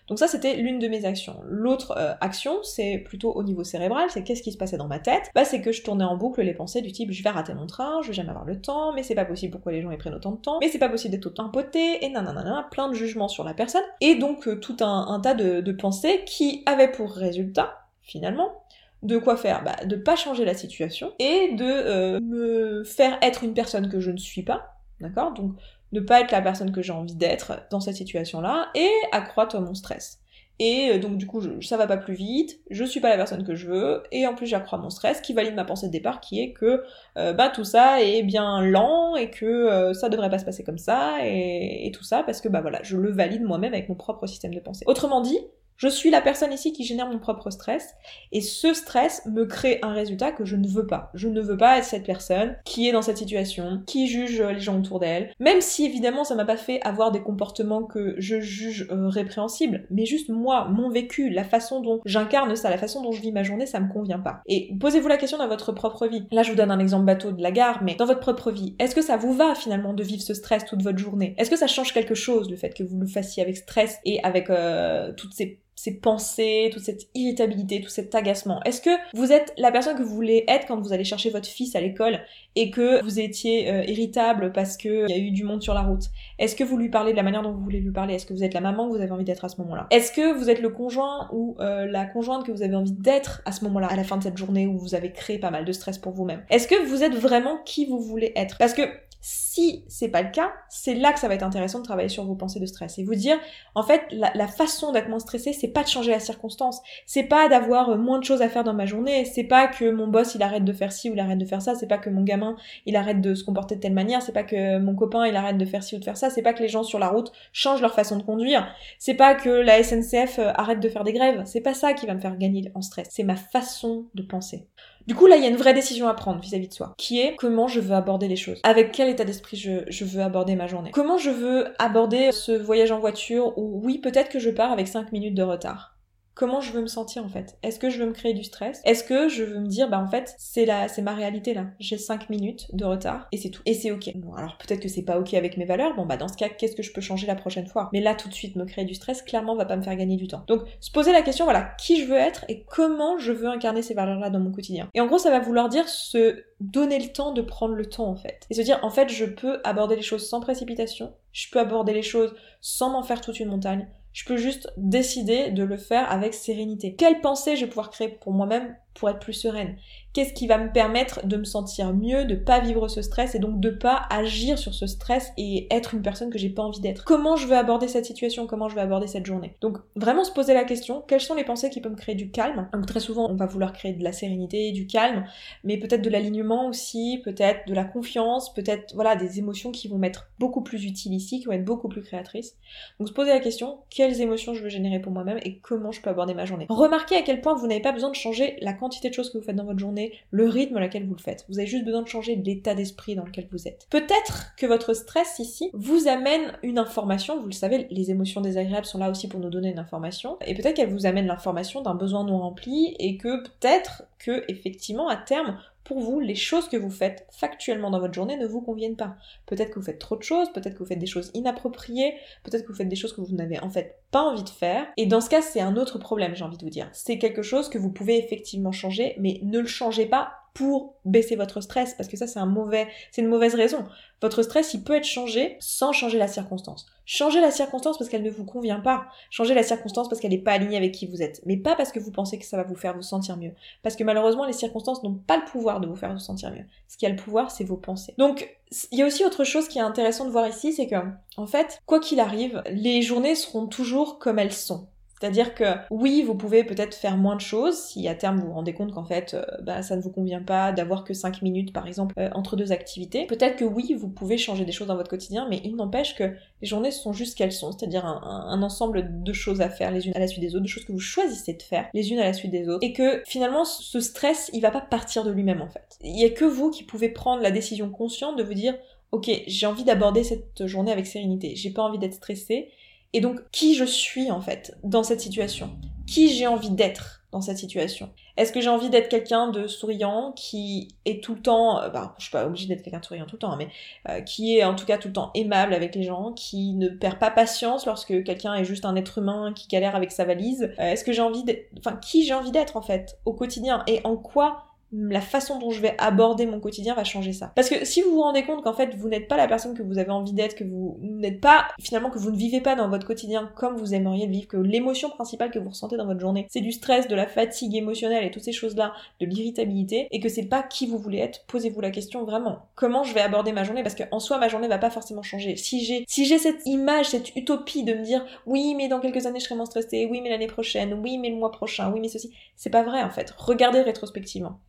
Donc 0.09 0.19
ça, 0.19 0.27
c'était 0.27 0.57
l'une 0.57 0.81
de 0.81 0.89
mes 0.89 1.05
actions. 1.05 1.37
L'autre 1.45 1.95
euh, 1.97 2.13
action, 2.21 2.61
c'est 2.65 2.99
plutôt 2.99 3.33
au 3.33 3.45
niveau 3.45 3.63
cérébral, 3.63 4.11
c'est 4.11 4.25
qu'est-ce 4.25 4.43
qui 4.43 4.51
se 4.51 4.59
passait 4.59 4.77
dans 4.77 4.89
ma 4.89 4.99
tête? 4.99 5.31
Bah 5.33 5.45
c'est 5.45 5.61
que 5.61 5.71
je 5.71 5.83
tournais 5.83 6.05
en 6.05 6.17
boucle 6.17 6.43
les 6.43 6.55
pensées 6.55 6.83
du 6.83 6.91
type 6.91 7.13
je 7.13 7.23
vais 7.23 7.31
rater 7.31 7.55
mon 7.55 7.69
train, 7.69 8.03
je 8.03 8.09
vais 8.09 8.13
jamais 8.13 8.31
avoir 8.31 8.45
le 8.45 8.61
temps, 8.61 8.93
mais 8.93 9.05
c'est 9.05 9.15
pas 9.15 9.25
possible 9.25 9.53
pourquoi 9.53 9.71
les 9.71 9.81
gens 9.81 9.93
y 9.93 9.97
prennent 9.97 10.15
autant 10.15 10.33
de 10.33 10.41
temps, 10.41 10.59
mais 10.61 10.69
c'est 10.69 10.81
pas 10.81 10.89
possible 10.89 11.13
d'être 11.13 11.27
autant 11.27 11.51
poté, 11.51 12.05
et 12.05 12.09
nanana, 12.09 12.67
plein 12.73 12.89
de 12.89 12.95
jugements 12.95 13.29
sur 13.29 13.45
la 13.45 13.55
personne, 13.55 13.85
et 14.01 14.17
donc 14.17 14.49
euh, 14.49 14.59
tout 14.59 14.77
un, 14.81 15.21
tas 15.21 15.35
de, 15.35 15.73
pensées 15.73 16.23
qui 16.27 16.65
avaient 16.67 16.91
pour 16.91 17.13
résultat, 17.13 17.87
finalement, 18.03 18.65
de 19.05 19.19
quoi 19.19 19.37
faire? 19.37 19.63
Bah, 19.63 19.77
De 19.85 19.95
pas 19.95 20.17
changer 20.17 20.45
la 20.45 20.55
situation 20.55 21.13
et 21.21 21.55
de 21.55 21.65
euh, 21.65 22.21
me 22.21 22.83
faire 22.83 23.19
être 23.23 23.45
une 23.45 23.55
personne 23.55 23.89
que 23.89 24.01
je 24.01 24.11
ne 24.11 24.19
suis 24.19 24.43
pas, 24.43 24.81
d'accord? 25.01 25.33
Donc 25.33 25.55
ne 25.93 26.01
pas 26.01 26.21
être 26.21 26.33
la 26.33 26.43
personne 26.43 26.73
que 26.73 26.83
j'ai 26.83 26.93
envie 26.93 27.15
d'être 27.15 27.67
dans 27.71 27.81
cette 27.81 27.97
situation-là 27.97 28.69
et 28.75 28.91
accroître 29.13 29.61
mon 29.61 29.75
stress. 29.75 30.23
Et 30.59 30.91
euh, 30.93 30.99
donc 30.99 31.17
du 31.17 31.27
coup, 31.27 31.41
ça 31.61 31.77
va 31.77 31.87
pas 31.87 31.97
plus 31.97 32.15
vite, 32.15 32.61
je 32.71 32.85
suis 32.85 33.01
pas 33.01 33.09
la 33.09 33.17
personne 33.17 33.43
que 33.45 33.55
je 33.55 33.67
veux, 33.67 34.03
et 34.13 34.27
en 34.27 34.35
plus 34.35 34.47
j'accrois 34.47 34.79
mon 34.79 34.91
stress, 34.91 35.21
qui 35.21 35.33
valide 35.33 35.55
ma 35.55 35.65
pensée 35.65 35.87
de 35.87 35.93
départ, 35.93 36.21
qui 36.21 36.41
est 36.41 36.53
que 36.53 36.85
euh, 37.17 37.33
bah 37.33 37.49
tout 37.49 37.65
ça 37.65 38.03
est 38.03 38.23
bien 38.23 38.61
lent 38.61 39.17
et 39.17 39.31
que 39.31 39.45
euh, 39.45 39.95
ça 39.95 40.09
devrait 40.09 40.31
pas 40.31 40.39
se 40.39 40.45
passer 40.45 40.63
comme 40.63 40.79
ça 40.79 41.17
et, 41.25 41.87
et, 41.87 41.91
tout 41.91 42.05
ça 42.05 42.23
parce 42.23 42.41
que 42.41 42.49
bah 42.49 42.61
voilà, 42.61 42.81
je 42.83 42.97
le 42.97 43.11
valide 43.11 43.43
moi-même 43.43 43.73
avec 43.73 43.89
mon 43.89 43.95
propre 43.95 44.27
système 44.27 44.55
de 44.55 44.61
pensée. 44.61 44.85
Autrement 44.87 45.21
dit, 45.21 45.39
je 45.77 45.89
suis 45.89 46.11
la 46.11 46.21
personne 46.21 46.53
ici 46.53 46.73
qui 46.73 46.85
génère 46.85 47.09
mon 47.09 47.19
propre 47.19 47.51
stress 47.51 47.95
et 48.31 48.41
ce 48.41 48.75
stress 48.75 49.23
me 49.27 49.45
crée 49.47 49.79
un 49.83 49.93
résultat 49.93 50.33
que 50.33 50.45
je 50.45 50.57
ne 50.57 50.69
veux 50.69 50.87
pas. 50.87 51.11
Je 51.15 51.29
ne 51.29 51.41
veux 51.41 51.57
pas 51.57 51.79
être 51.79 51.85
cette 51.85 52.07
personne 52.07 52.57
qui 52.65 52.89
est 52.89 52.93
dans 52.93 53.03
cette 53.03 53.19
situation, 53.19 53.83
qui 53.87 54.07
juge 54.07 54.41
les 54.41 54.61
gens 54.61 54.79
autour 54.79 55.01
d'elle, 55.01 55.33
même 55.41 55.61
si 55.61 55.85
évidemment 55.85 56.25
ça 56.25 56.35
m'a 56.35 56.45
pas 56.45 56.57
fait 56.57 56.81
avoir 56.83 57.11
des 57.11 57.23
comportements 57.23 57.83
que 57.83 58.15
je 58.19 58.41
juge 58.41 58.87
euh, 58.91 59.09
répréhensibles, 59.09 59.87
mais 59.91 60.07
juste 60.07 60.29
moi, 60.29 60.69
mon 60.69 60.91
vécu, 60.91 61.31
la 61.31 61.45
façon 61.45 61.81
dont 61.81 62.01
j'incarne 62.05 62.55
ça, 62.57 62.71
la 62.71 62.79
façon 62.79 63.03
dont 63.03 63.13
je 63.13 63.21
vis 63.21 63.33
ma 63.33 63.43
journée, 63.43 63.67
ça 63.67 63.81
me 63.81 63.93
convient 63.93 64.19
pas. 64.19 64.43
Et 64.47 64.73
posez-vous 64.81 65.09
la 65.09 65.17
question 65.17 65.39
dans 65.39 65.49
votre 65.49 65.73
propre 65.73 66.07
vie. 66.07 66.27
Là, 66.31 66.43
je 66.43 66.51
vous 66.51 66.57
donne 66.57 66.71
un 66.71 66.79
exemple 66.79 67.05
bateau 67.05 67.33
de 67.33 67.43
la 67.43 67.51
gare, 67.51 67.83
mais 67.83 67.95
dans 67.95 68.07
votre 68.07 68.21
propre 68.21 68.51
vie, 68.51 68.77
est-ce 68.79 68.95
que 68.95 69.03
ça 69.03 69.17
vous 69.17 69.33
va 69.33 69.55
finalement 69.55 69.95
de 69.95 70.03
vivre 70.03 70.23
ce 70.23 70.35
stress 70.35 70.65
toute 70.65 70.83
votre 70.83 70.99
journée? 70.99 71.35
Est-ce 71.39 71.51
que 71.51 71.57
ça 71.57 71.67
change 71.67 71.93
quelque 71.93 72.15
chose 72.15 72.51
le 72.51 72.57
fait 72.57 72.75
que 72.75 72.83
vous 72.83 73.01
le 73.01 73.07
fassiez 73.07 73.43
avec 73.43 73.57
stress 73.57 73.99
et 74.05 74.23
avec 74.23 74.51
euh, 74.51 75.13
toutes 75.17 75.33
ces 75.33 75.61
ces 75.83 75.99
pensées, 75.99 76.71
toute 76.73 76.85
cette 76.85 77.09
irritabilité, 77.17 77.81
tout 77.81 77.89
cet 77.89 78.15
agacement. 78.15 78.63
Est-ce 78.63 78.81
que 78.81 78.91
vous 79.15 79.33
êtes 79.33 79.53
la 79.59 79.73
personne 79.73 79.97
que 79.99 80.03
vous 80.05 80.15
voulez 80.15 80.45
être 80.47 80.69
quand 80.69 80.81
vous 80.81 80.93
allez 80.93 81.03
chercher 81.03 81.31
votre 81.31 81.49
fils 81.49 81.75
à 81.75 81.81
l'école 81.81 82.21
et 82.55 82.71
que 82.71 83.03
vous 83.03 83.19
étiez 83.19 83.69
euh, 83.69 83.85
irritable 83.87 84.53
parce 84.53 84.77
qu'il 84.77 85.07
y 85.09 85.13
a 85.13 85.19
eu 85.19 85.33
du 85.33 85.43
monde 85.43 85.61
sur 85.61 85.75
la 85.75 85.81
route? 85.81 86.05
Est-ce 86.39 86.55
que 86.55 86.63
vous 86.63 86.77
lui 86.77 86.89
parlez 86.89 87.11
de 87.11 87.17
la 87.17 87.25
manière 87.25 87.43
dont 87.43 87.51
vous 87.51 87.65
voulez 87.65 87.81
lui 87.81 87.91
parler? 87.91 88.15
Est-ce 88.15 88.27
que 88.27 88.33
vous 88.33 88.45
êtes 88.45 88.55
la 88.55 88.61
maman 88.61 88.89
que 88.89 88.95
vous 88.95 89.03
avez 89.03 89.11
envie 89.11 89.25
d'être 89.25 89.45
à 89.45 89.49
ce 89.49 89.61
moment-là? 89.61 89.89
Est-ce 89.91 90.13
que 90.13 90.39
vous 90.39 90.51
êtes 90.51 90.63
le 90.63 90.69
conjoint 90.69 91.29
ou 91.33 91.57
euh, 91.59 91.87
la 91.87 92.05
conjointe 92.05 92.47
que 92.47 92.53
vous 92.53 92.63
avez 92.63 92.77
envie 92.77 92.93
d'être 92.93 93.43
à 93.45 93.51
ce 93.51 93.65
moment-là, 93.65 93.89
à 93.89 93.97
la 93.97 94.05
fin 94.05 94.17
de 94.17 94.23
cette 94.23 94.37
journée 94.37 94.69
où 94.69 94.79
vous 94.79 94.95
avez 94.95 95.11
créé 95.11 95.39
pas 95.41 95.51
mal 95.51 95.65
de 95.65 95.73
stress 95.73 95.99
pour 95.99 96.13
vous-même? 96.13 96.45
Est-ce 96.49 96.69
que 96.69 96.81
vous 96.87 97.03
êtes 97.03 97.17
vraiment 97.17 97.59
qui 97.65 97.87
vous 97.87 97.99
voulez 97.99 98.33
être? 98.37 98.57
Parce 98.59 98.73
que 98.73 98.83
si 99.25 99.85
c'est 99.87 100.09
pas 100.09 100.23
le 100.23 100.33
cas, 100.33 100.53
c'est 100.69 100.95
là 100.95 101.13
que 101.13 101.21
ça 101.21 101.29
va 101.29 101.35
être 101.35 101.45
intéressant 101.45 101.79
de 101.79 101.85
travailler 101.85 102.09
sur 102.09 102.25
vos 102.25 102.35
pensées 102.35 102.59
de 102.59 102.67
stress 102.67 102.99
et 102.99 103.05
vous 103.05 103.15
dire, 103.15 103.39
en 103.77 103.85
fait, 103.85 104.03
la, 104.11 104.49
façon 104.49 104.91
d'être 104.91 105.09
moins 105.09 105.21
stressé, 105.21 105.53
c'est 105.53 105.69
pas 105.69 105.85
de 105.85 105.89
changer 105.89 106.11
la 106.11 106.19
circonstance, 106.19 106.81
c'est 107.07 107.23
pas 107.23 107.49
d'avoir 107.49 107.91
euh, 107.91 107.97
moins 107.97 108.19
de 108.19 108.25
choses 108.25 108.43
à 108.43 108.49
faire 108.49 108.65
dans 108.65 108.75
ma 108.75 108.85
journée, 108.85 109.25
c'est 109.25 109.45
pas 109.45 109.69
que 109.69 109.89
mon 109.93 110.09
boss 110.09 110.35
il 110.35 110.43
arrête 110.43 110.65
de 110.65 110.73
faire 110.73 110.91
ci 110.91 111.09
ou 111.09 111.15
il 111.15 111.21
arrête 111.21 111.39
de 111.39 111.45
faire 111.45 111.63
ça, 111.63 111.77
c'est 111.77 111.87
pas 111.87 111.99
que 111.99 112.11
mon 112.11 112.25
gamin 112.25 112.57
il 112.85 112.97
arrête 112.97 113.21
de 113.21 113.35
se 113.35 113.45
comporter 113.45 113.77
de 113.77 113.81
telle 113.81 113.95
manière, 113.95 114.23
c'est 114.23 114.33
pas 114.33 114.43
que 114.43 114.79
mon 114.79 114.97
copain 114.97 115.25
il 115.25 115.37
arrête 115.37 115.57
de 115.57 115.65
faire 115.65 115.85
ci 115.85 115.95
ou 115.95 116.01
de 116.01 116.05
faire 116.05 116.17
ça, 116.17 116.29
c'est 116.29 116.43
pas 116.43 116.53
que 116.53 116.63
les 116.63 116.69
gens 116.69 116.83
sur 116.83 116.99
la 116.99 117.09
route 117.09 117.31
changent 117.53 117.81
leur 117.81 117.95
façon 117.95 118.17
de 118.17 118.25
conduire, 118.25 118.75
c'est 118.99 119.15
pas 119.15 119.37
que 119.37 119.49
la 119.49 119.81
SNCF 119.85 120.41
euh, 120.41 120.51
arrête 120.57 120.81
de 120.81 120.89
faire 120.89 121.05
des 121.05 121.13
grèves, 121.13 121.43
c'est 121.45 121.61
pas 121.61 121.75
ça 121.75 121.93
qui 121.93 122.07
va 122.07 122.15
me 122.15 122.21
faire 122.21 122.37
gagner 122.37 122.73
en 122.75 122.83
stress, 122.83 123.07
c'est 123.13 123.23
ma 123.23 123.37
façon 123.37 124.07
de 124.15 124.23
penser. 124.23 124.67
Du 125.07 125.15
coup, 125.15 125.27
là, 125.27 125.37
il 125.37 125.43
y 125.43 125.47
a 125.47 125.49
une 125.49 125.57
vraie 125.57 125.75
décision 125.75 126.09
à 126.09 126.15
prendre 126.15 126.41
vis-à-vis 126.41 126.69
de 126.69 126.75
soi, 126.75 126.95
qui 126.97 127.21
est 127.21 127.37
comment 127.37 127.69
je 127.69 127.81
veux 127.81 127.95
aborder 127.95 128.29
les 128.29 128.37
choses, 128.37 128.61
avec 128.63 128.93
quel 128.93 129.09
état 129.09 129.25
d'esprit 129.25 129.57
je, 129.57 129.85
je, 129.89 130.05
veux 130.05 130.23
aborder 130.23 130.57
ma 130.57 130.67
journée, 130.67 130.91
comment 130.93 131.19
je 131.19 131.31
veux 131.31 131.67
aborder 131.79 132.31
ce 132.33 132.53
voyage 132.53 132.93
en 132.93 133.01
voiture 133.01 133.57
où 133.59 133.81
oui, 133.85 133.99
peut-être 133.99 134.29
que 134.29 134.39
je 134.39 134.51
pars 134.51 134.73
avec 134.73 134.89
5 134.89 135.13
minutes 135.13 135.35
de 135.35 135.43
retard 135.43 135.92
comment 136.35 136.61
je 136.61 136.73
veux 136.73 136.81
me 136.81 136.87
sentir 136.87 137.25
en 137.25 137.29
fait 137.29 137.57
Est-ce 137.63 137.79
que 137.79 137.91
je 137.91 137.99
veux 137.99 138.07
me 138.07 138.13
créer 138.13 138.35
du 138.35 138.45
stress? 138.45 138.81
Est-ce 138.85 139.05
que 139.05 139.29
je 139.29 139.43
veux 139.43 139.59
me 139.59 139.67
dire 139.67 139.89
bah 139.89 140.01
en 140.01 140.09
fait 140.09 140.35
c'est 140.39 140.65
la 140.65 140.89
c'est 140.89 141.03
ma 141.03 141.15
réalité 141.15 141.55
là. 141.55 141.67
J'ai 141.79 141.99
5 141.99 142.31
minutes 142.31 142.75
de 142.75 142.85
retard 142.85 143.29
et 143.33 143.37
c'est 143.37 143.51
tout. 143.51 143.63
Et 143.67 143.75
c'est 143.75 143.91
OK. 143.91 144.11
Bon 144.17 144.35
alors 144.35 144.57
peut-être 144.59 144.81
que 144.81 144.89
c'est 144.89 145.03
pas 145.03 145.19
OK 145.19 145.35
avec 145.35 145.57
mes 145.57 145.65
valeurs. 145.65 145.95
Bon 145.95 146.07
bah 146.07 146.17
dans 146.17 146.29
ce 146.29 146.37
cas 146.37 146.49
qu'est-ce 146.49 146.77
que 146.77 146.83
je 146.83 146.93
peux 146.93 147.01
changer 147.01 147.27
la 147.27 147.35
prochaine 147.35 147.67
fois? 147.67 147.91
Mais 147.93 148.01
là 148.01 148.15
tout 148.15 148.29
de 148.29 148.35
suite 148.35 148.57
me 148.57 148.65
créer 148.65 148.85
du 148.85 148.95
stress 148.95 149.23
clairement 149.23 149.55
va 149.57 149.65
pas 149.65 149.77
me 149.77 149.83
faire 149.83 149.97
gagner 149.97 150.17
du 150.17 150.29
temps. 150.29 150.45
Donc 150.47 150.63
se 150.81 150.91
poser 150.91 151.13
la 151.13 151.23
question 151.23 151.45
voilà, 151.45 151.75
qui 151.79 152.01
je 152.01 152.07
veux 152.07 152.17
être 152.17 152.45
et 152.49 152.65
comment 152.65 153.19
je 153.19 153.33
veux 153.33 153.49
incarner 153.49 153.83
ces 153.83 153.95
valeurs 153.95 154.19
là 154.19 154.31
dans 154.31 154.41
mon 154.41 154.53
quotidien. 154.53 154.89
Et 154.95 155.01
en 155.01 155.07
gros 155.07 155.19
ça 155.19 155.31
va 155.31 155.41
vouloir 155.41 155.69
dire 155.69 155.89
se 155.89 156.43
donner 156.61 156.99
le 156.99 157.13
temps 157.13 157.33
de 157.33 157.43
prendre 157.43 157.75
le 157.75 157.87
temps 157.87 158.09
en 158.09 158.17
fait. 158.17 158.47
Et 158.51 158.55
se 158.55 158.63
dire 158.63 158.79
en 158.83 158.91
fait 158.91 159.09
je 159.09 159.25
peux 159.25 159.61
aborder 159.65 159.97
les 159.97 160.03
choses 160.03 160.29
sans 160.29 160.41
précipitation, 160.41 161.13
je 161.33 161.49
peux 161.51 161.61
aborder 161.61 161.93
les 161.93 162.03
choses 162.03 162.35
sans 162.61 162.91
m'en 162.91 163.03
faire 163.03 163.21
toute 163.21 163.41
une 163.41 163.49
montagne 163.49 163.89
je 164.13 164.25
peux 164.25 164.37
juste 164.37 164.73
décider 164.77 165.51
de 165.51 165.63
le 165.63 165.77
faire 165.77 166.11
avec 166.11 166.35
sérénité. 166.35 166.95
Quelle 166.95 167.21
pensée 167.21 167.57
je 167.57 167.65
vais 167.65 167.69
pouvoir 167.69 167.91
créer 167.91 168.09
pour 168.09 168.33
moi-même 168.33 168.77
pour 168.95 169.09
être 169.09 169.19
plus 169.19 169.33
sereine. 169.33 169.77
Qu'est-ce 170.13 170.35
qui 170.35 170.47
va 170.47 170.59
me 170.59 170.71
permettre 170.71 171.27
de 171.27 171.39
me 171.39 171.45
sentir 171.45 171.95
mieux, 171.95 172.27
de 172.27 172.35
pas 172.35 172.61
vivre 172.61 172.87
ce 172.89 173.01
stress 173.01 173.35
et 173.35 173.39
donc 173.39 173.61
de 173.61 173.71
pas 173.71 174.03
agir 174.11 174.59
sur 174.59 174.75
ce 174.75 174.87
stress 174.87 175.33
et 175.39 175.67
être 175.75 175.95
une 175.95 176.03
personne 176.03 176.29
que 176.29 176.39
j'ai 176.39 176.51
pas 176.51 176.63
envie 176.63 176.81
d'être? 176.81 177.05
Comment 177.05 177.37
je 177.37 177.47
vais 177.47 177.57
aborder 177.57 177.89
cette 177.89 178.05
situation? 178.05 178.47
Comment 178.47 178.69
je 178.69 178.75
vais 178.75 178.83
aborder 178.83 179.07
cette 179.07 179.25
journée? 179.25 179.57
Donc 179.63 179.79
vraiment 179.97 180.25
se 180.25 180.31
poser 180.31 180.53
la 180.53 180.65
question, 180.65 181.03
quelles 181.07 181.23
sont 181.23 181.35
les 181.35 181.45
pensées 181.45 181.71
qui 181.71 181.81
peuvent 181.81 181.93
me 181.93 181.97
créer 181.97 182.15
du 182.15 182.31
calme? 182.31 182.69
Très 182.87 183.01
souvent 183.01 183.31
on 183.31 183.35
va 183.37 183.47
vouloir 183.47 183.73
créer 183.73 183.95
de 183.95 184.05
la 184.05 184.13
sérénité, 184.13 184.73
du 184.73 184.87
calme, 184.87 185.25
mais 185.65 185.79
peut-être 185.79 186.03
de 186.03 186.11
l'alignement 186.11 186.69
aussi, 186.69 187.23
peut-être 187.25 187.67
de 187.67 187.73
la 187.75 187.85
confiance, 187.85 188.53
peut-être 188.53 188.95
voilà 188.95 189.17
des 189.17 189.39
émotions 189.39 189.73
qui 189.73 189.89
vont 189.89 189.99
m'être 189.99 190.31
beaucoup 190.39 190.63
plus 190.63 190.85
utiles 190.85 191.15
ici, 191.15 191.41
qui 191.41 191.47
vont 191.47 191.53
être 191.53 191.65
beaucoup 191.65 191.89
plus 191.89 192.03
créatrices. 192.03 192.57
Donc 192.99 193.09
se 193.09 193.15
poser 193.15 193.31
la 193.31 193.41
question, 193.41 193.79
quelles 193.89 194.21
émotions 194.21 194.53
je 194.53 194.63
veux 194.63 194.69
générer 194.69 195.01
pour 195.01 195.13
moi-même 195.13 195.39
et 195.43 195.59
comment 195.59 195.91
je 195.91 196.03
peux 196.03 196.11
aborder 196.11 196.35
ma 196.35 196.45
journée? 196.45 196.67
Remarquez 196.69 197.17
à 197.17 197.23
quel 197.23 197.41
point 197.41 197.55
vous 197.55 197.67
n'avez 197.67 197.81
pas 197.81 197.93
besoin 197.93 198.11
de 198.11 198.15
changer 198.15 198.59
la 198.61 198.75
quantité 198.83 199.09
de 199.09 199.15
choses 199.15 199.31
que 199.31 199.39
vous 199.39 199.45
faites 199.45 199.57
dans 199.57 199.65
votre 199.65 199.79
journée, 199.79 200.13
le 200.31 200.49
rythme 200.49 200.77
à 200.77 200.81
laquelle 200.81 201.07
vous 201.07 201.15
le 201.15 201.23
faites. 201.23 201.45
Vous 201.49 201.59
avez 201.59 201.69
juste 201.69 201.85
besoin 201.85 202.03
de 202.03 202.09
changer 202.09 202.37
l'état 202.37 202.75
d'esprit 202.75 203.15
dans 203.15 203.25
lequel 203.25 203.47
vous 203.51 203.69
êtes. 203.69 203.87
Peut-être 203.91 204.55
que 204.57 204.67
votre 204.67 204.93
stress 204.95 205.39
ici 205.39 205.71
vous 205.73 206.09
amène 206.09 206.59
une 206.63 206.79
information, 206.79 207.41
vous 207.41 207.47
le 207.47 207.53
savez, 207.53 207.87
les 207.91 208.11
émotions 208.11 208.41
désagréables 208.41 208.87
sont 208.87 208.99
là 208.99 209.11
aussi 209.11 209.29
pour 209.29 209.41
nous 209.41 209.51
donner 209.51 209.71
une 209.71 209.79
information, 209.79 210.37
et 210.45 210.55
peut-être 210.55 210.75
qu'elle 210.75 210.93
vous 210.93 211.07
amène 211.07 211.27
l'information 211.27 211.81
d'un 211.81 211.95
besoin 211.95 212.25
non 212.25 212.39
rempli, 212.39 212.97
et 212.99 213.17
que 213.17 213.43
peut-être 213.43 214.03
que 214.19 214.45
effectivement 214.49 215.09
à 215.09 215.17
terme 215.17 215.59
pour 215.85 216.01
vous, 216.01 216.21
les 216.21 216.35
choses 216.35 216.69
que 216.69 216.77
vous 216.77 216.91
faites 216.91 217.27
factuellement 217.31 217.91
dans 217.91 218.01
votre 218.01 218.15
journée 218.15 218.37
ne 218.37 218.47
vous 218.47 218.61
conviennent 218.61 218.97
pas. 218.97 219.17
Peut-être 219.47 219.71
que 219.71 219.79
vous 219.79 219.85
faites 219.85 219.99
trop 219.99 220.17
de 220.17 220.23
choses, 220.23 220.53
peut-être 220.53 220.75
que 220.75 220.79
vous 220.79 220.87
faites 220.87 220.99
des 220.99 221.07
choses 221.07 221.31
inappropriées, 221.35 222.15
peut-être 222.45 222.63
que 222.63 222.69
vous 222.69 222.79
faites 222.79 222.89
des 222.89 222.97
choses 222.97 223.13
que 223.13 223.21
vous 223.21 223.35
n'avez 223.35 223.59
en 223.61 223.71
fait 223.71 223.99
pas 224.11 224.23
envie 224.23 224.45
de 224.45 224.49
faire. 224.49 224.87
Et 224.97 225.07
dans 225.07 225.21
ce 225.21 225.29
cas, 225.29 225.43
c'est 225.43 225.61
un 225.61 225.77
autre 225.77 225.99
problème, 225.99 226.35
j'ai 226.35 226.45
envie 226.45 226.59
de 226.59 226.65
vous 226.65 226.71
dire. 226.71 226.89
C'est 226.93 227.19
quelque 227.19 227.43
chose 227.43 227.69
que 227.69 227.79
vous 227.79 227.91
pouvez 227.91 228.19
effectivement 228.19 228.73
changer, 228.73 229.15
mais 229.19 229.41
ne 229.43 229.59
le 229.59 229.67
changez 229.67 230.07
pas 230.07 230.42
pour 230.55 230.95
baisser 231.05 231.37
votre 231.37 231.61
stress, 231.61 231.95
parce 231.95 232.09
que 232.09 232.17
ça 232.17 232.27
c'est 232.27 232.39
un 232.39 232.47
mauvais, 232.47 232.89
c'est 233.11 233.23
une 233.23 233.29
mauvaise 233.29 233.55
raison. 233.55 233.85
Votre 234.21 234.43
stress, 234.43 234.73
il 234.75 234.85
peut 234.85 234.95
être 234.95 235.05
changé 235.05 235.57
sans 235.59 235.93
changer 235.93 236.19
la 236.19 236.29
circonstance. 236.29 236.87
Changer 237.05 237.41
la 237.41 237.51
circonstance 237.51 237.99
parce 237.99 238.09
qu'elle 238.09 238.23
ne 238.23 238.31
vous 238.31 238.45
convient 238.45 238.79
pas. 238.79 239.07
Changer 239.31 239.53
la 239.55 239.65
circonstance 239.65 240.09
parce 240.09 240.21
qu'elle 240.21 240.31
n'est 240.31 240.39
pas 240.39 240.53
alignée 240.53 240.77
avec 240.77 240.93
qui 240.93 241.07
vous 241.07 241.23
êtes. 241.23 241.43
Mais 241.45 241.57
pas 241.57 241.75
parce 241.75 241.91
que 241.91 241.99
vous 241.99 242.13
pensez 242.13 242.39
que 242.39 242.45
ça 242.45 242.57
va 242.57 242.63
vous 242.63 242.77
faire 242.77 242.95
vous 242.95 243.03
sentir 243.03 243.37
mieux. 243.37 243.53
Parce 243.83 243.97
que 243.97 244.05
malheureusement, 244.05 244.47
les 244.47 244.53
circonstances 244.53 245.03
n'ont 245.03 245.15
pas 245.15 245.39
le 245.39 245.45
pouvoir 245.45 245.81
de 245.81 245.89
vous 245.89 245.97
faire 245.97 246.13
vous 246.13 246.21
sentir 246.21 246.53
mieux. 246.53 246.65
Ce 246.87 246.97
qui 246.97 247.05
a 247.05 247.09
le 247.09 247.17
pouvoir, 247.17 247.51
c'est 247.51 247.65
vos 247.65 247.77
pensées. 247.77 248.15
Donc, 248.19 248.49
il 248.93 248.99
y 248.99 249.03
a 249.03 249.07
aussi 249.07 249.25
autre 249.25 249.43
chose 249.43 249.67
qui 249.67 249.79
est 249.79 249.83
intéressant 249.83 250.25
de 250.25 250.31
voir 250.31 250.47
ici, 250.47 250.73
c'est 250.73 250.87
que, 250.87 250.97
en 251.37 251.47
fait, 251.47 251.81
quoi 251.87 251.99
qu'il 251.99 252.21
arrive, 252.21 252.63
les 252.71 253.03
journées 253.03 253.35
seront 253.35 253.67
toujours 253.67 254.21
comme 254.21 254.39
elles 254.39 254.53
sont. 254.53 254.87
C'est-à-dire 255.23 255.55
que 255.55 255.65
oui, 255.89 256.25
vous 256.27 256.35
pouvez 256.35 256.65
peut-être 256.65 256.97
faire 256.97 257.17
moins 257.17 257.37
de 257.37 257.41
choses 257.41 257.79
si 257.79 258.09
à 258.09 258.17
terme 258.17 258.41
vous 258.41 258.49
vous 258.49 258.55
rendez 258.55 258.75
compte 258.75 258.91
qu'en 258.91 259.05
fait 259.05 259.35
euh, 259.35 259.45
bah, 259.63 259.81
ça 259.81 259.95
ne 259.95 260.03
vous 260.03 260.11
convient 260.11 260.43
pas 260.43 260.73
d'avoir 260.73 261.05
que 261.05 261.15
5 261.15 261.43
minutes 261.43 261.73
par 261.73 261.87
exemple 261.87 262.13
euh, 262.19 262.29
entre 262.33 262.57
deux 262.57 262.73
activités. 262.73 263.27
Peut-être 263.27 263.55
que 263.55 263.65
oui, 263.65 263.95
vous 263.97 264.09
pouvez 264.09 264.37
changer 264.37 264.65
des 264.65 264.73
choses 264.73 264.89
dans 264.89 264.97
votre 264.97 265.11
quotidien, 265.11 265.47
mais 265.49 265.61
il 265.63 265.77
n'empêche 265.77 266.17
que 266.17 266.25
les 266.61 266.67
journées 266.67 266.91
sont 266.91 267.13
juste 267.13 267.39
qu'elles 267.39 267.53
sont, 267.53 267.71
c'est-à-dire 267.71 268.05
un, 268.05 268.61
ensemble 268.63 269.23
de 269.23 269.33
choses 269.33 269.61
à 269.61 269.69
faire 269.69 269.93
les 269.93 270.09
unes 270.09 270.13
à 270.17 270.19
la 270.19 270.27
suite 270.27 270.41
des 270.41 270.57
autres, 270.57 270.65
de 270.65 270.69
choses 270.69 270.85
que 270.85 270.93
vous 270.93 270.99
choisissez 270.99 271.53
de 271.53 271.63
faire 271.63 271.89
les 271.95 272.11
unes 272.11 272.19
à 272.19 272.25
la 272.25 272.33
suite 272.33 272.51
des 272.51 272.69
autres, 272.69 272.85
et 272.85 272.93
que 272.93 273.23
finalement 273.25 273.65
ce 273.65 274.01
stress 274.01 274.51
il 274.53 274.61
va 274.61 274.73
pas 274.73 274.81
partir 274.81 275.23
de 275.23 275.31
lui-même 275.31 275.63
en 275.63 275.69
fait. 275.69 275.99
Il 276.03 276.19
y 276.19 276.25
a 276.25 276.31
que 276.31 276.45
vous 276.45 276.73
qui 276.73 276.83
pouvez 276.83 277.11
prendre 277.11 277.43
la 277.43 277.53
décision 277.53 277.91
consciente 277.91 278.37
de 278.37 278.43
vous 278.43 278.55
dire 278.55 278.75
ok, 279.13 279.31
j'ai 279.47 279.67
envie 279.67 279.85
d'aborder 279.85 280.25
cette 280.25 280.67
journée 280.67 280.91
avec 280.91 281.07
sérénité, 281.07 281.55
j'ai 281.55 281.71
pas 281.71 281.83
envie 281.83 281.99
d'être 281.99 282.15
stressée, 282.15 282.71
et 283.13 283.21
donc, 283.21 283.41
qui 283.51 283.75
je 283.75 283.85
suis 283.85 284.31
en 284.31 284.41
fait 284.41 284.77
dans 284.85 285.03
cette 285.03 285.21
situation? 285.21 285.71
Qui 286.07 286.35
j'ai 286.35 286.47
envie 286.47 286.71
d'être 286.71 287.23
dans 287.31 287.41
cette 287.41 287.59
situation? 287.59 288.11
Est-ce 288.37 288.53
que 288.53 288.61
j'ai 288.61 288.69
envie 288.69 288.91
d'être 288.91 289.09
quelqu'un 289.09 289.49
de 289.49 289.67
souriant 289.67 290.33
qui 290.35 290.89
est 291.05 291.23
tout 291.23 291.35
le 291.35 291.43
temps, 291.43 291.81
euh, 291.81 291.89
bah, 291.89 292.15
je 292.19 292.25
suis 292.25 292.33
pas 292.33 292.47
obligée 292.47 292.67
d'être 292.67 292.83
quelqu'un 292.83 293.01
de 293.01 293.05
souriant 293.05 293.27
tout 293.27 293.37
le 293.37 293.41
temps, 293.41 293.53
hein, 293.53 293.59
mais 293.59 293.69
euh, 294.09 294.21
qui 294.23 294.57
est 294.57 294.65
en 294.65 294.75
tout 294.75 294.87
cas 294.87 294.99
tout 294.99 295.09
le 295.09 295.15
temps 295.15 295.31
aimable 295.35 295.75
avec 295.75 295.95
les 295.95 296.03
gens, 296.03 296.33
qui 296.33 296.73
ne 296.73 296.89
perd 296.89 297.19
pas 297.19 297.31
patience 297.31 297.87
lorsque 297.87 298.25
quelqu'un 298.25 298.55
est 298.55 298.65
juste 298.65 298.85
un 298.85 298.97
être 298.97 299.19
humain 299.19 299.53
qui 299.55 299.69
galère 299.69 299.95
avec 299.95 300.11
sa 300.11 300.25
valise? 300.25 300.73
Euh, 300.79 300.93
Est-ce 300.93 301.05
que 301.05 301.13
j'ai 301.13 301.23
envie 301.23 301.45
d'être, 301.45 301.71
enfin, 301.79 301.97
qui 301.97 302.25
j'ai 302.25 302.35
envie 302.35 302.53
d'être 302.53 302.77
en 302.77 302.83
fait 302.83 303.19
au 303.25 303.35
quotidien? 303.35 303.83
Et 303.87 304.01
en 304.05 304.17
quoi 304.17 304.72
la 304.93 305.21
façon 305.21 305.59
dont 305.59 305.71
je 305.71 305.81
vais 305.81 305.95
aborder 305.99 306.45
mon 306.47 306.61
quotidien 306.61 306.95
va 306.95 307.05
changer 307.05 307.33
ça. 307.33 307.53
Parce 307.57 307.71
que 307.71 307.85
si 307.85 308.03
vous 308.03 308.11
vous 308.11 308.23
rendez 308.23 308.45
compte 308.45 308.63
qu'en 308.63 308.75
fait 308.75 308.95
vous 308.95 309.09
n'êtes 309.09 309.27
pas 309.27 309.37
la 309.37 309.49
personne 309.49 309.75
que 309.75 309.83
vous 309.83 309.99
avez 309.99 310.11
envie 310.11 310.35
d'être, 310.35 310.55
que 310.55 310.65
vous 310.65 310.99
n'êtes 311.01 311.41
pas 311.41 311.69
finalement 311.81 312.11
que 312.11 312.19
vous 312.19 312.31
ne 312.31 312.37
vivez 312.37 312.61
pas 312.61 312.75
dans 312.75 312.89
votre 312.89 313.07
quotidien 313.07 313.51
comme 313.57 313.77
vous 313.77 313.95
aimeriez 313.95 314.27
le 314.27 314.33
vivre, 314.33 314.49
que 314.49 314.57
l'émotion 314.57 315.09
principale 315.09 315.51
que 315.51 315.59
vous 315.59 315.71
ressentez 315.71 315.97
dans 315.97 316.07
votre 316.07 316.21
journée, 316.21 316.47
c'est 316.51 316.61
du 316.61 316.73
stress, 316.73 317.09
de 317.09 317.15
la 317.15 317.27
fatigue 317.27 317.75
émotionnelle 317.75 318.25
et 318.25 318.31
toutes 318.31 318.43
ces 318.43 318.53
choses-là, 318.53 318.93
de 319.21 319.27
l'irritabilité, 319.27 320.09
et 320.11 320.21
que 320.21 320.29
c'est 320.29 320.47
pas 320.47 320.63
qui 320.63 320.87
vous 320.87 320.99
voulez 320.99 321.19
être, 321.19 321.45
posez-vous 321.47 321.81
la 321.81 321.91
question 321.91 322.25
vraiment. 322.25 322.67
Comment 322.75 323.03
je 323.03 323.15
vais 323.15 323.21
aborder 323.21 323.53
ma 323.53 323.65
journée? 323.65 323.83
Parce 323.83 323.95
qu'en 323.95 324.21
soi 324.21 324.39
ma 324.39 324.49
journée 324.49 324.69
va 324.69 324.79
pas 324.79 324.91
forcément 324.91 325.23
changer. 325.23 325.57
Si 325.57 325.85
j'ai 325.85 326.05
si 326.07 326.27
j'ai 326.27 326.39
cette 326.39 326.67
image, 326.67 327.07
cette 327.07 327.35
utopie 327.35 327.85
de 327.85 327.95
me 327.95 328.03
dire 328.03 328.25
oui 328.47 328.75
mais 328.75 328.89
dans 328.89 329.01
quelques 329.01 329.27
années 329.27 329.41
je 329.41 329.45
serai 329.45 329.55
moins 329.55 329.67
stressée, 329.67 330.07
oui 330.11 330.21
mais 330.21 330.29
l'année 330.29 330.47
prochaine, 330.47 330.95
oui 330.95 331.17
mais 331.19 331.31
le 331.31 331.37
mois 331.37 331.51
prochain, 331.51 331.91
oui 331.91 332.01
mais 332.01 332.09
ceci, 332.09 332.31
c'est 332.57 332.71
pas 332.71 332.83
vrai 332.83 333.03
en 333.03 333.11
fait. 333.11 333.33
Regardez 333.39 333.81
rétrospectivement. 333.81 334.61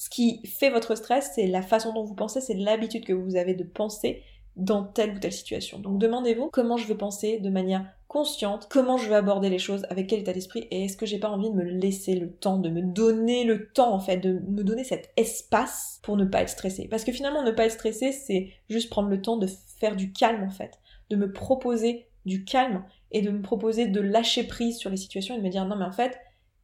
Ce 0.00 0.08
qui 0.08 0.40
fait 0.46 0.70
votre 0.70 0.94
stress, 0.94 1.32
c'est 1.34 1.46
la 1.46 1.60
façon 1.60 1.92
dont 1.92 2.04
vous 2.04 2.14
pensez, 2.14 2.40
c'est 2.40 2.54
l'habitude 2.54 3.04
que 3.04 3.12
vous 3.12 3.36
avez 3.36 3.52
de 3.52 3.64
penser 3.64 4.22
dans 4.56 4.82
telle 4.82 5.14
ou 5.14 5.18
telle 5.18 5.30
situation. 5.30 5.78
Donc 5.78 5.98
demandez-vous 5.98 6.48
comment 6.50 6.78
je 6.78 6.86
veux 6.86 6.96
penser 6.96 7.38
de 7.38 7.50
manière 7.50 7.84
consciente, 8.08 8.66
comment 8.70 8.96
je 8.96 9.10
veux 9.10 9.14
aborder 9.14 9.50
les 9.50 9.58
choses, 9.58 9.84
avec 9.90 10.06
quel 10.06 10.20
état 10.20 10.32
d'esprit, 10.32 10.66
et 10.70 10.86
est-ce 10.86 10.96
que 10.96 11.04
j'ai 11.04 11.18
pas 11.18 11.28
envie 11.28 11.50
de 11.50 11.54
me 11.54 11.64
laisser 11.64 12.14
le 12.14 12.32
temps, 12.32 12.56
de 12.56 12.70
me 12.70 12.80
donner 12.80 13.44
le 13.44 13.70
temps 13.72 13.92
en 13.92 14.00
fait, 14.00 14.16
de 14.16 14.40
me 14.48 14.64
donner 14.64 14.84
cet 14.84 15.12
espace 15.18 16.00
pour 16.02 16.16
ne 16.16 16.24
pas 16.24 16.40
être 16.40 16.48
stressé. 16.48 16.88
Parce 16.88 17.04
que 17.04 17.12
finalement 17.12 17.42
ne 17.42 17.50
pas 17.50 17.66
être 17.66 17.72
stressé, 17.72 18.10
c'est 18.12 18.54
juste 18.70 18.88
prendre 18.88 19.10
le 19.10 19.20
temps 19.20 19.36
de 19.36 19.48
faire 19.78 19.96
du 19.96 20.12
calme 20.12 20.44
en 20.44 20.50
fait, 20.50 20.78
de 21.10 21.16
me 21.16 21.30
proposer 21.30 22.06
du 22.24 22.44
calme 22.46 22.84
et 23.12 23.20
de 23.20 23.30
me 23.30 23.42
proposer 23.42 23.86
de 23.86 24.00
lâcher 24.00 24.44
prise 24.44 24.78
sur 24.78 24.88
les 24.88 24.96
situations 24.96 25.34
et 25.34 25.38
de 25.40 25.44
me 25.44 25.50
dire 25.50 25.66
non 25.66 25.76
mais 25.76 25.84
en 25.84 25.92
fait 25.92 26.18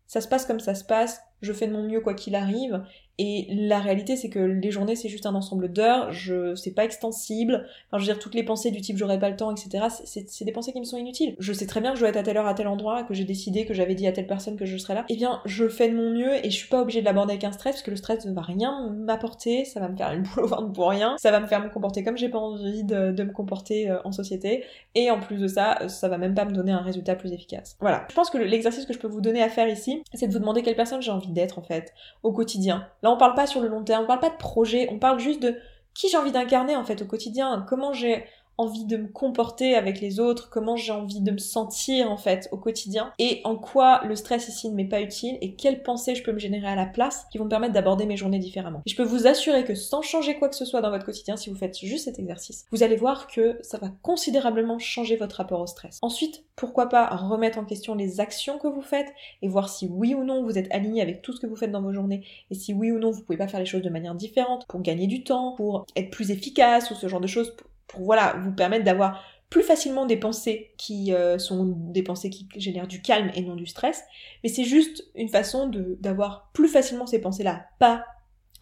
ça 0.06 0.20
se 0.20 0.28
passe 0.28 0.46
comme 0.46 0.60
ça 0.60 0.74
se 0.74 0.84
passe, 0.84 1.20
je 1.42 1.52
fais 1.52 1.66
de 1.66 1.72
mon 1.72 1.82
mieux 1.82 2.00
quoi 2.00 2.14
qu'il 2.14 2.34
arrive, 2.34 2.82
et 3.18 3.46
la 3.50 3.78
réalité, 3.78 4.16
c'est 4.16 4.28
que 4.28 4.38
les 4.38 4.70
journées, 4.70 4.94
c'est 4.94 5.08
juste 5.08 5.24
un 5.24 5.34
ensemble 5.34 5.72
d'heures, 5.72 6.12
je, 6.12 6.54
c'est 6.54 6.72
pas 6.72 6.84
extensible. 6.84 7.66
Enfin, 7.86 7.98
je 7.98 8.06
veux 8.06 8.12
dire, 8.12 8.18
toutes 8.18 8.34
les 8.34 8.42
pensées 8.42 8.70
du 8.70 8.82
type 8.82 8.98
j'aurais 8.98 9.18
pas 9.18 9.30
le 9.30 9.36
temps, 9.36 9.50
etc., 9.50 9.86
c'est, 10.04 10.44
des 10.44 10.52
pensées 10.52 10.72
qui 10.72 10.80
me 10.80 10.84
sont 10.84 10.98
inutiles. 10.98 11.34
Je 11.38 11.52
sais 11.52 11.66
très 11.66 11.80
bien 11.80 11.92
que 11.92 11.96
je 11.96 12.02
dois 12.02 12.10
être 12.10 12.18
à 12.18 12.22
telle 12.22 12.36
heure 12.36 12.46
à 12.46 12.54
tel 12.54 12.68
endroit, 12.68 13.04
que 13.04 13.14
j'ai 13.14 13.24
décidé, 13.24 13.64
que 13.64 13.72
j'avais 13.72 13.94
dit 13.94 14.06
à 14.06 14.12
telle 14.12 14.26
personne 14.26 14.56
que 14.56 14.66
je 14.66 14.76
serais 14.76 14.94
là. 14.94 15.06
Eh 15.08 15.16
bien, 15.16 15.40
je 15.46 15.68
fais 15.68 15.88
de 15.88 15.96
mon 15.96 16.10
mieux 16.10 16.44
et 16.44 16.50
je 16.50 16.56
suis 16.56 16.68
pas 16.68 16.82
obligée 16.82 17.00
de 17.00 17.06
l'aborder 17.06 17.32
avec 17.32 17.44
un 17.44 17.52
stress, 17.52 17.76
parce 17.76 17.82
que 17.82 17.90
le 17.90 17.96
stress 17.96 18.26
ne 18.26 18.32
va 18.32 18.42
rien 18.42 18.90
m'apporter, 18.90 19.64
ça 19.64 19.80
va 19.80 19.88
me 19.88 19.96
faire 19.96 20.12
une 20.12 20.22
boule 20.22 20.44
au 20.44 20.48
ventre 20.48 20.72
pour 20.72 20.90
rien, 20.90 21.16
ça 21.18 21.30
va 21.30 21.40
me 21.40 21.46
faire 21.46 21.62
me 21.62 21.70
comporter 21.70 22.04
comme 22.04 22.18
j'ai 22.18 22.28
pas 22.28 22.38
envie 22.38 22.84
de, 22.84 23.10
me 23.22 23.32
comporter 23.32 23.90
euh, 23.90 23.98
en 24.04 24.12
société, 24.12 24.64
et 24.94 25.10
en 25.10 25.20
plus 25.20 25.38
de 25.38 25.48
ça, 25.48 25.88
ça 25.88 26.08
va 26.08 26.18
même 26.18 26.34
pas 26.34 26.44
me 26.44 26.52
donner 26.52 26.72
un 26.72 26.82
résultat 26.82 27.14
plus 27.14 27.32
efficace. 27.32 27.76
Voilà. 27.80 28.06
Je 28.10 28.14
pense 28.14 28.28
que 28.28 28.38
l'exercice 28.38 28.84
que 28.84 28.92
je 28.92 28.98
peux 28.98 29.08
vous 29.08 29.20
donner 29.22 29.42
à 29.42 29.48
faire 29.48 29.68
ici, 29.68 30.02
c'est 30.12 30.28
de 30.28 30.32
vous 30.32 30.38
demander 30.38 30.62
quelle 30.62 30.76
personne 30.76 31.00
j'ai 31.00 31.10
envie 31.10 31.32
d'être, 31.32 31.58
en 31.58 31.62
fait, 31.62 31.92
au 32.22 32.32
quotidien. 32.32 32.86
Là, 33.06 33.12
on 33.12 33.16
parle 33.16 33.34
pas 33.34 33.46
sur 33.46 33.60
le 33.60 33.68
long 33.68 33.84
terme, 33.84 34.02
on 34.02 34.06
parle 34.08 34.18
pas 34.18 34.30
de 34.30 34.36
projet, 34.36 34.88
on 34.90 34.98
parle 34.98 35.20
juste 35.20 35.40
de 35.40 35.54
qui 35.94 36.08
j'ai 36.08 36.16
envie 36.16 36.32
d'incarner 36.32 36.74
en 36.74 36.82
fait 36.82 37.02
au 37.02 37.04
quotidien, 37.04 37.64
comment 37.68 37.92
j'ai 37.92 38.24
envie 38.58 38.84
de 38.84 38.96
me 38.96 39.08
comporter 39.08 39.74
avec 39.74 40.00
les 40.00 40.20
autres, 40.20 40.50
comment 40.50 40.76
j'ai 40.76 40.92
envie 40.92 41.20
de 41.20 41.30
me 41.30 41.38
sentir 41.38 42.10
en 42.10 42.16
fait 42.16 42.48
au 42.52 42.56
quotidien 42.56 43.12
et 43.18 43.40
en 43.44 43.56
quoi 43.56 44.00
le 44.04 44.16
stress 44.16 44.48
ici 44.48 44.68
ne 44.68 44.74
m'est 44.74 44.84
pas 44.84 45.00
utile 45.00 45.38
et 45.40 45.54
quelles 45.54 45.82
pensées 45.82 46.14
je 46.14 46.22
peux 46.22 46.32
me 46.32 46.38
générer 46.38 46.68
à 46.68 46.76
la 46.76 46.86
place 46.86 47.26
qui 47.30 47.38
vont 47.38 47.44
me 47.44 47.50
permettre 47.50 47.74
d'aborder 47.74 48.06
mes 48.06 48.16
journées 48.16 48.38
différemment. 48.38 48.82
Et 48.86 48.90
je 48.90 48.96
peux 48.96 49.02
vous 49.02 49.26
assurer 49.26 49.64
que 49.64 49.74
sans 49.74 50.02
changer 50.02 50.36
quoi 50.38 50.48
que 50.48 50.56
ce 50.56 50.64
soit 50.64 50.80
dans 50.80 50.90
votre 50.90 51.04
quotidien, 51.04 51.36
si 51.36 51.50
vous 51.50 51.56
faites 51.56 51.78
juste 51.78 52.04
cet 52.04 52.18
exercice, 52.18 52.66
vous 52.70 52.82
allez 52.82 52.96
voir 52.96 53.26
que 53.26 53.58
ça 53.62 53.78
va 53.78 53.88
considérablement 54.02 54.78
changer 54.78 55.16
votre 55.16 55.36
rapport 55.36 55.60
au 55.60 55.66
stress. 55.66 55.98
Ensuite, 56.02 56.44
pourquoi 56.56 56.88
pas 56.88 57.08
remettre 57.08 57.58
en 57.58 57.64
question 57.64 57.94
les 57.94 58.20
actions 58.20 58.58
que 58.58 58.68
vous 58.68 58.82
faites 58.82 59.12
et 59.42 59.48
voir 59.48 59.68
si 59.68 59.88
oui 59.90 60.14
ou 60.14 60.24
non 60.24 60.42
vous 60.42 60.58
êtes 60.58 60.72
aligné 60.72 61.02
avec 61.02 61.22
tout 61.22 61.32
ce 61.32 61.40
que 61.40 61.46
vous 61.46 61.56
faites 61.56 61.72
dans 61.72 61.82
vos 61.82 61.92
journées 61.92 62.24
et 62.50 62.54
si 62.54 62.72
oui 62.72 62.90
ou 62.90 62.98
non 62.98 63.10
vous 63.10 63.22
pouvez 63.22 63.38
pas 63.38 63.48
faire 63.48 63.60
les 63.60 63.66
choses 63.66 63.82
de 63.82 63.90
manière 63.90 64.14
différente 64.14 64.66
pour 64.68 64.80
gagner 64.80 65.06
du 65.06 65.24
temps, 65.24 65.52
pour 65.56 65.86
être 65.96 66.10
plus 66.10 66.30
efficace 66.30 66.90
ou 66.90 66.94
ce 66.94 67.08
genre 67.08 67.20
de 67.20 67.26
choses 67.26 67.54
pour 67.88 68.04
voilà, 68.04 68.36
vous 68.42 68.52
permettre 68.52 68.84
d'avoir 68.84 69.22
plus 69.50 69.62
facilement 69.62 70.06
des 70.06 70.16
pensées 70.16 70.72
qui 70.76 71.12
euh, 71.12 71.38
sont 71.38 71.64
des 71.64 72.02
pensées 72.02 72.30
qui 72.30 72.48
génèrent 72.56 72.88
du 72.88 73.00
calme 73.00 73.30
et 73.34 73.42
non 73.42 73.54
du 73.54 73.66
stress, 73.66 74.02
mais 74.42 74.48
c'est 74.48 74.64
juste 74.64 75.04
une 75.14 75.28
façon 75.28 75.70
d'avoir 76.00 76.50
plus 76.52 76.68
facilement 76.68 77.06
ces 77.06 77.20
pensées-là, 77.20 77.66
pas 77.78 78.04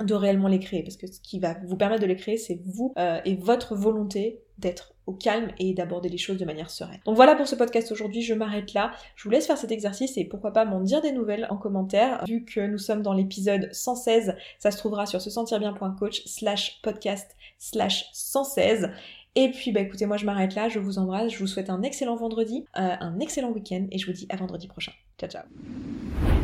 de 0.01 0.15
réellement 0.15 0.49
les 0.49 0.59
créer, 0.59 0.83
parce 0.83 0.97
que 0.97 1.07
ce 1.07 1.21
qui 1.21 1.39
va 1.39 1.57
vous 1.67 1.77
permettre 1.77 2.03
de 2.03 2.07
les 2.07 2.17
créer, 2.17 2.37
c'est 2.37 2.61
vous 2.67 2.93
euh, 2.99 3.21
et 3.25 3.37
votre 3.37 3.75
volonté 3.75 4.41
d'être 4.59 4.94
au 5.07 5.13
calme 5.13 5.49
et 5.59 5.75
d'aborder 5.75 6.09
les 6.09 6.19
choses 6.19 6.39
de 6.39 6.45
manière 6.45 6.71
sereine. 6.71 7.01
Donc 7.05 7.17
voilà 7.17 7.35
pour 7.35 7.47
ce 7.47 7.55
podcast 7.55 7.93
aujourd'hui, 7.93 8.23
je 8.23 8.35
m'arrête 8.35 8.75
là. 8.75 8.93
Je 9.17 9.25
vous 9.25 9.31
laisse 9.31 9.47
faire 9.47 9.59
cet 9.59 9.73
exercice 9.73 10.17
et 10.17 10.25
pourquoi 10.25 10.53
pas 10.53 10.65
m'en 10.65 10.81
dire 10.81 11.01
des 11.01 11.13
nouvelles 11.13 11.47
en 11.51 11.57
commentaire. 11.57 12.25
Vu 12.27 12.45
que 12.45 12.61
nous 12.67 12.79
sommes 12.79 13.03
dans 13.03 13.13
l'épisode 13.13 13.69
116, 13.73 14.35
ça 14.59 14.71
se 14.71 14.79
trouvera 14.79 15.07
sur 15.07 15.21
se 15.21 15.31
sentir 15.31 15.59
bien.coach 15.59 16.23
slash 16.27 16.81
podcast 16.83 17.37
slash 17.59 18.07
116. 18.13 18.91
Et 19.37 19.51
puis 19.51 19.73
bah 19.73 19.81
écoutez, 19.81 20.07
moi 20.07 20.17
je 20.17 20.27
m'arrête 20.27 20.55
là, 20.55 20.69
je 20.69 20.79
vous 20.79 20.99
embrasse, 20.99 21.33
je 21.33 21.39
vous 21.39 21.49
souhaite 21.49 21.71
un 21.71 21.83
excellent 21.83 22.17
vendredi, 22.17 22.65
euh, 22.77 22.95
un 23.01 23.19
excellent 23.19 23.51
week-end 23.51 23.87
et 23.91 23.99
je 23.99 24.07
vous 24.07 24.13
dis 24.13 24.27
à 24.31 24.37
vendredi 24.37 24.69
prochain. 24.69 24.93
Ciao 25.19 25.29
ciao 25.29 26.44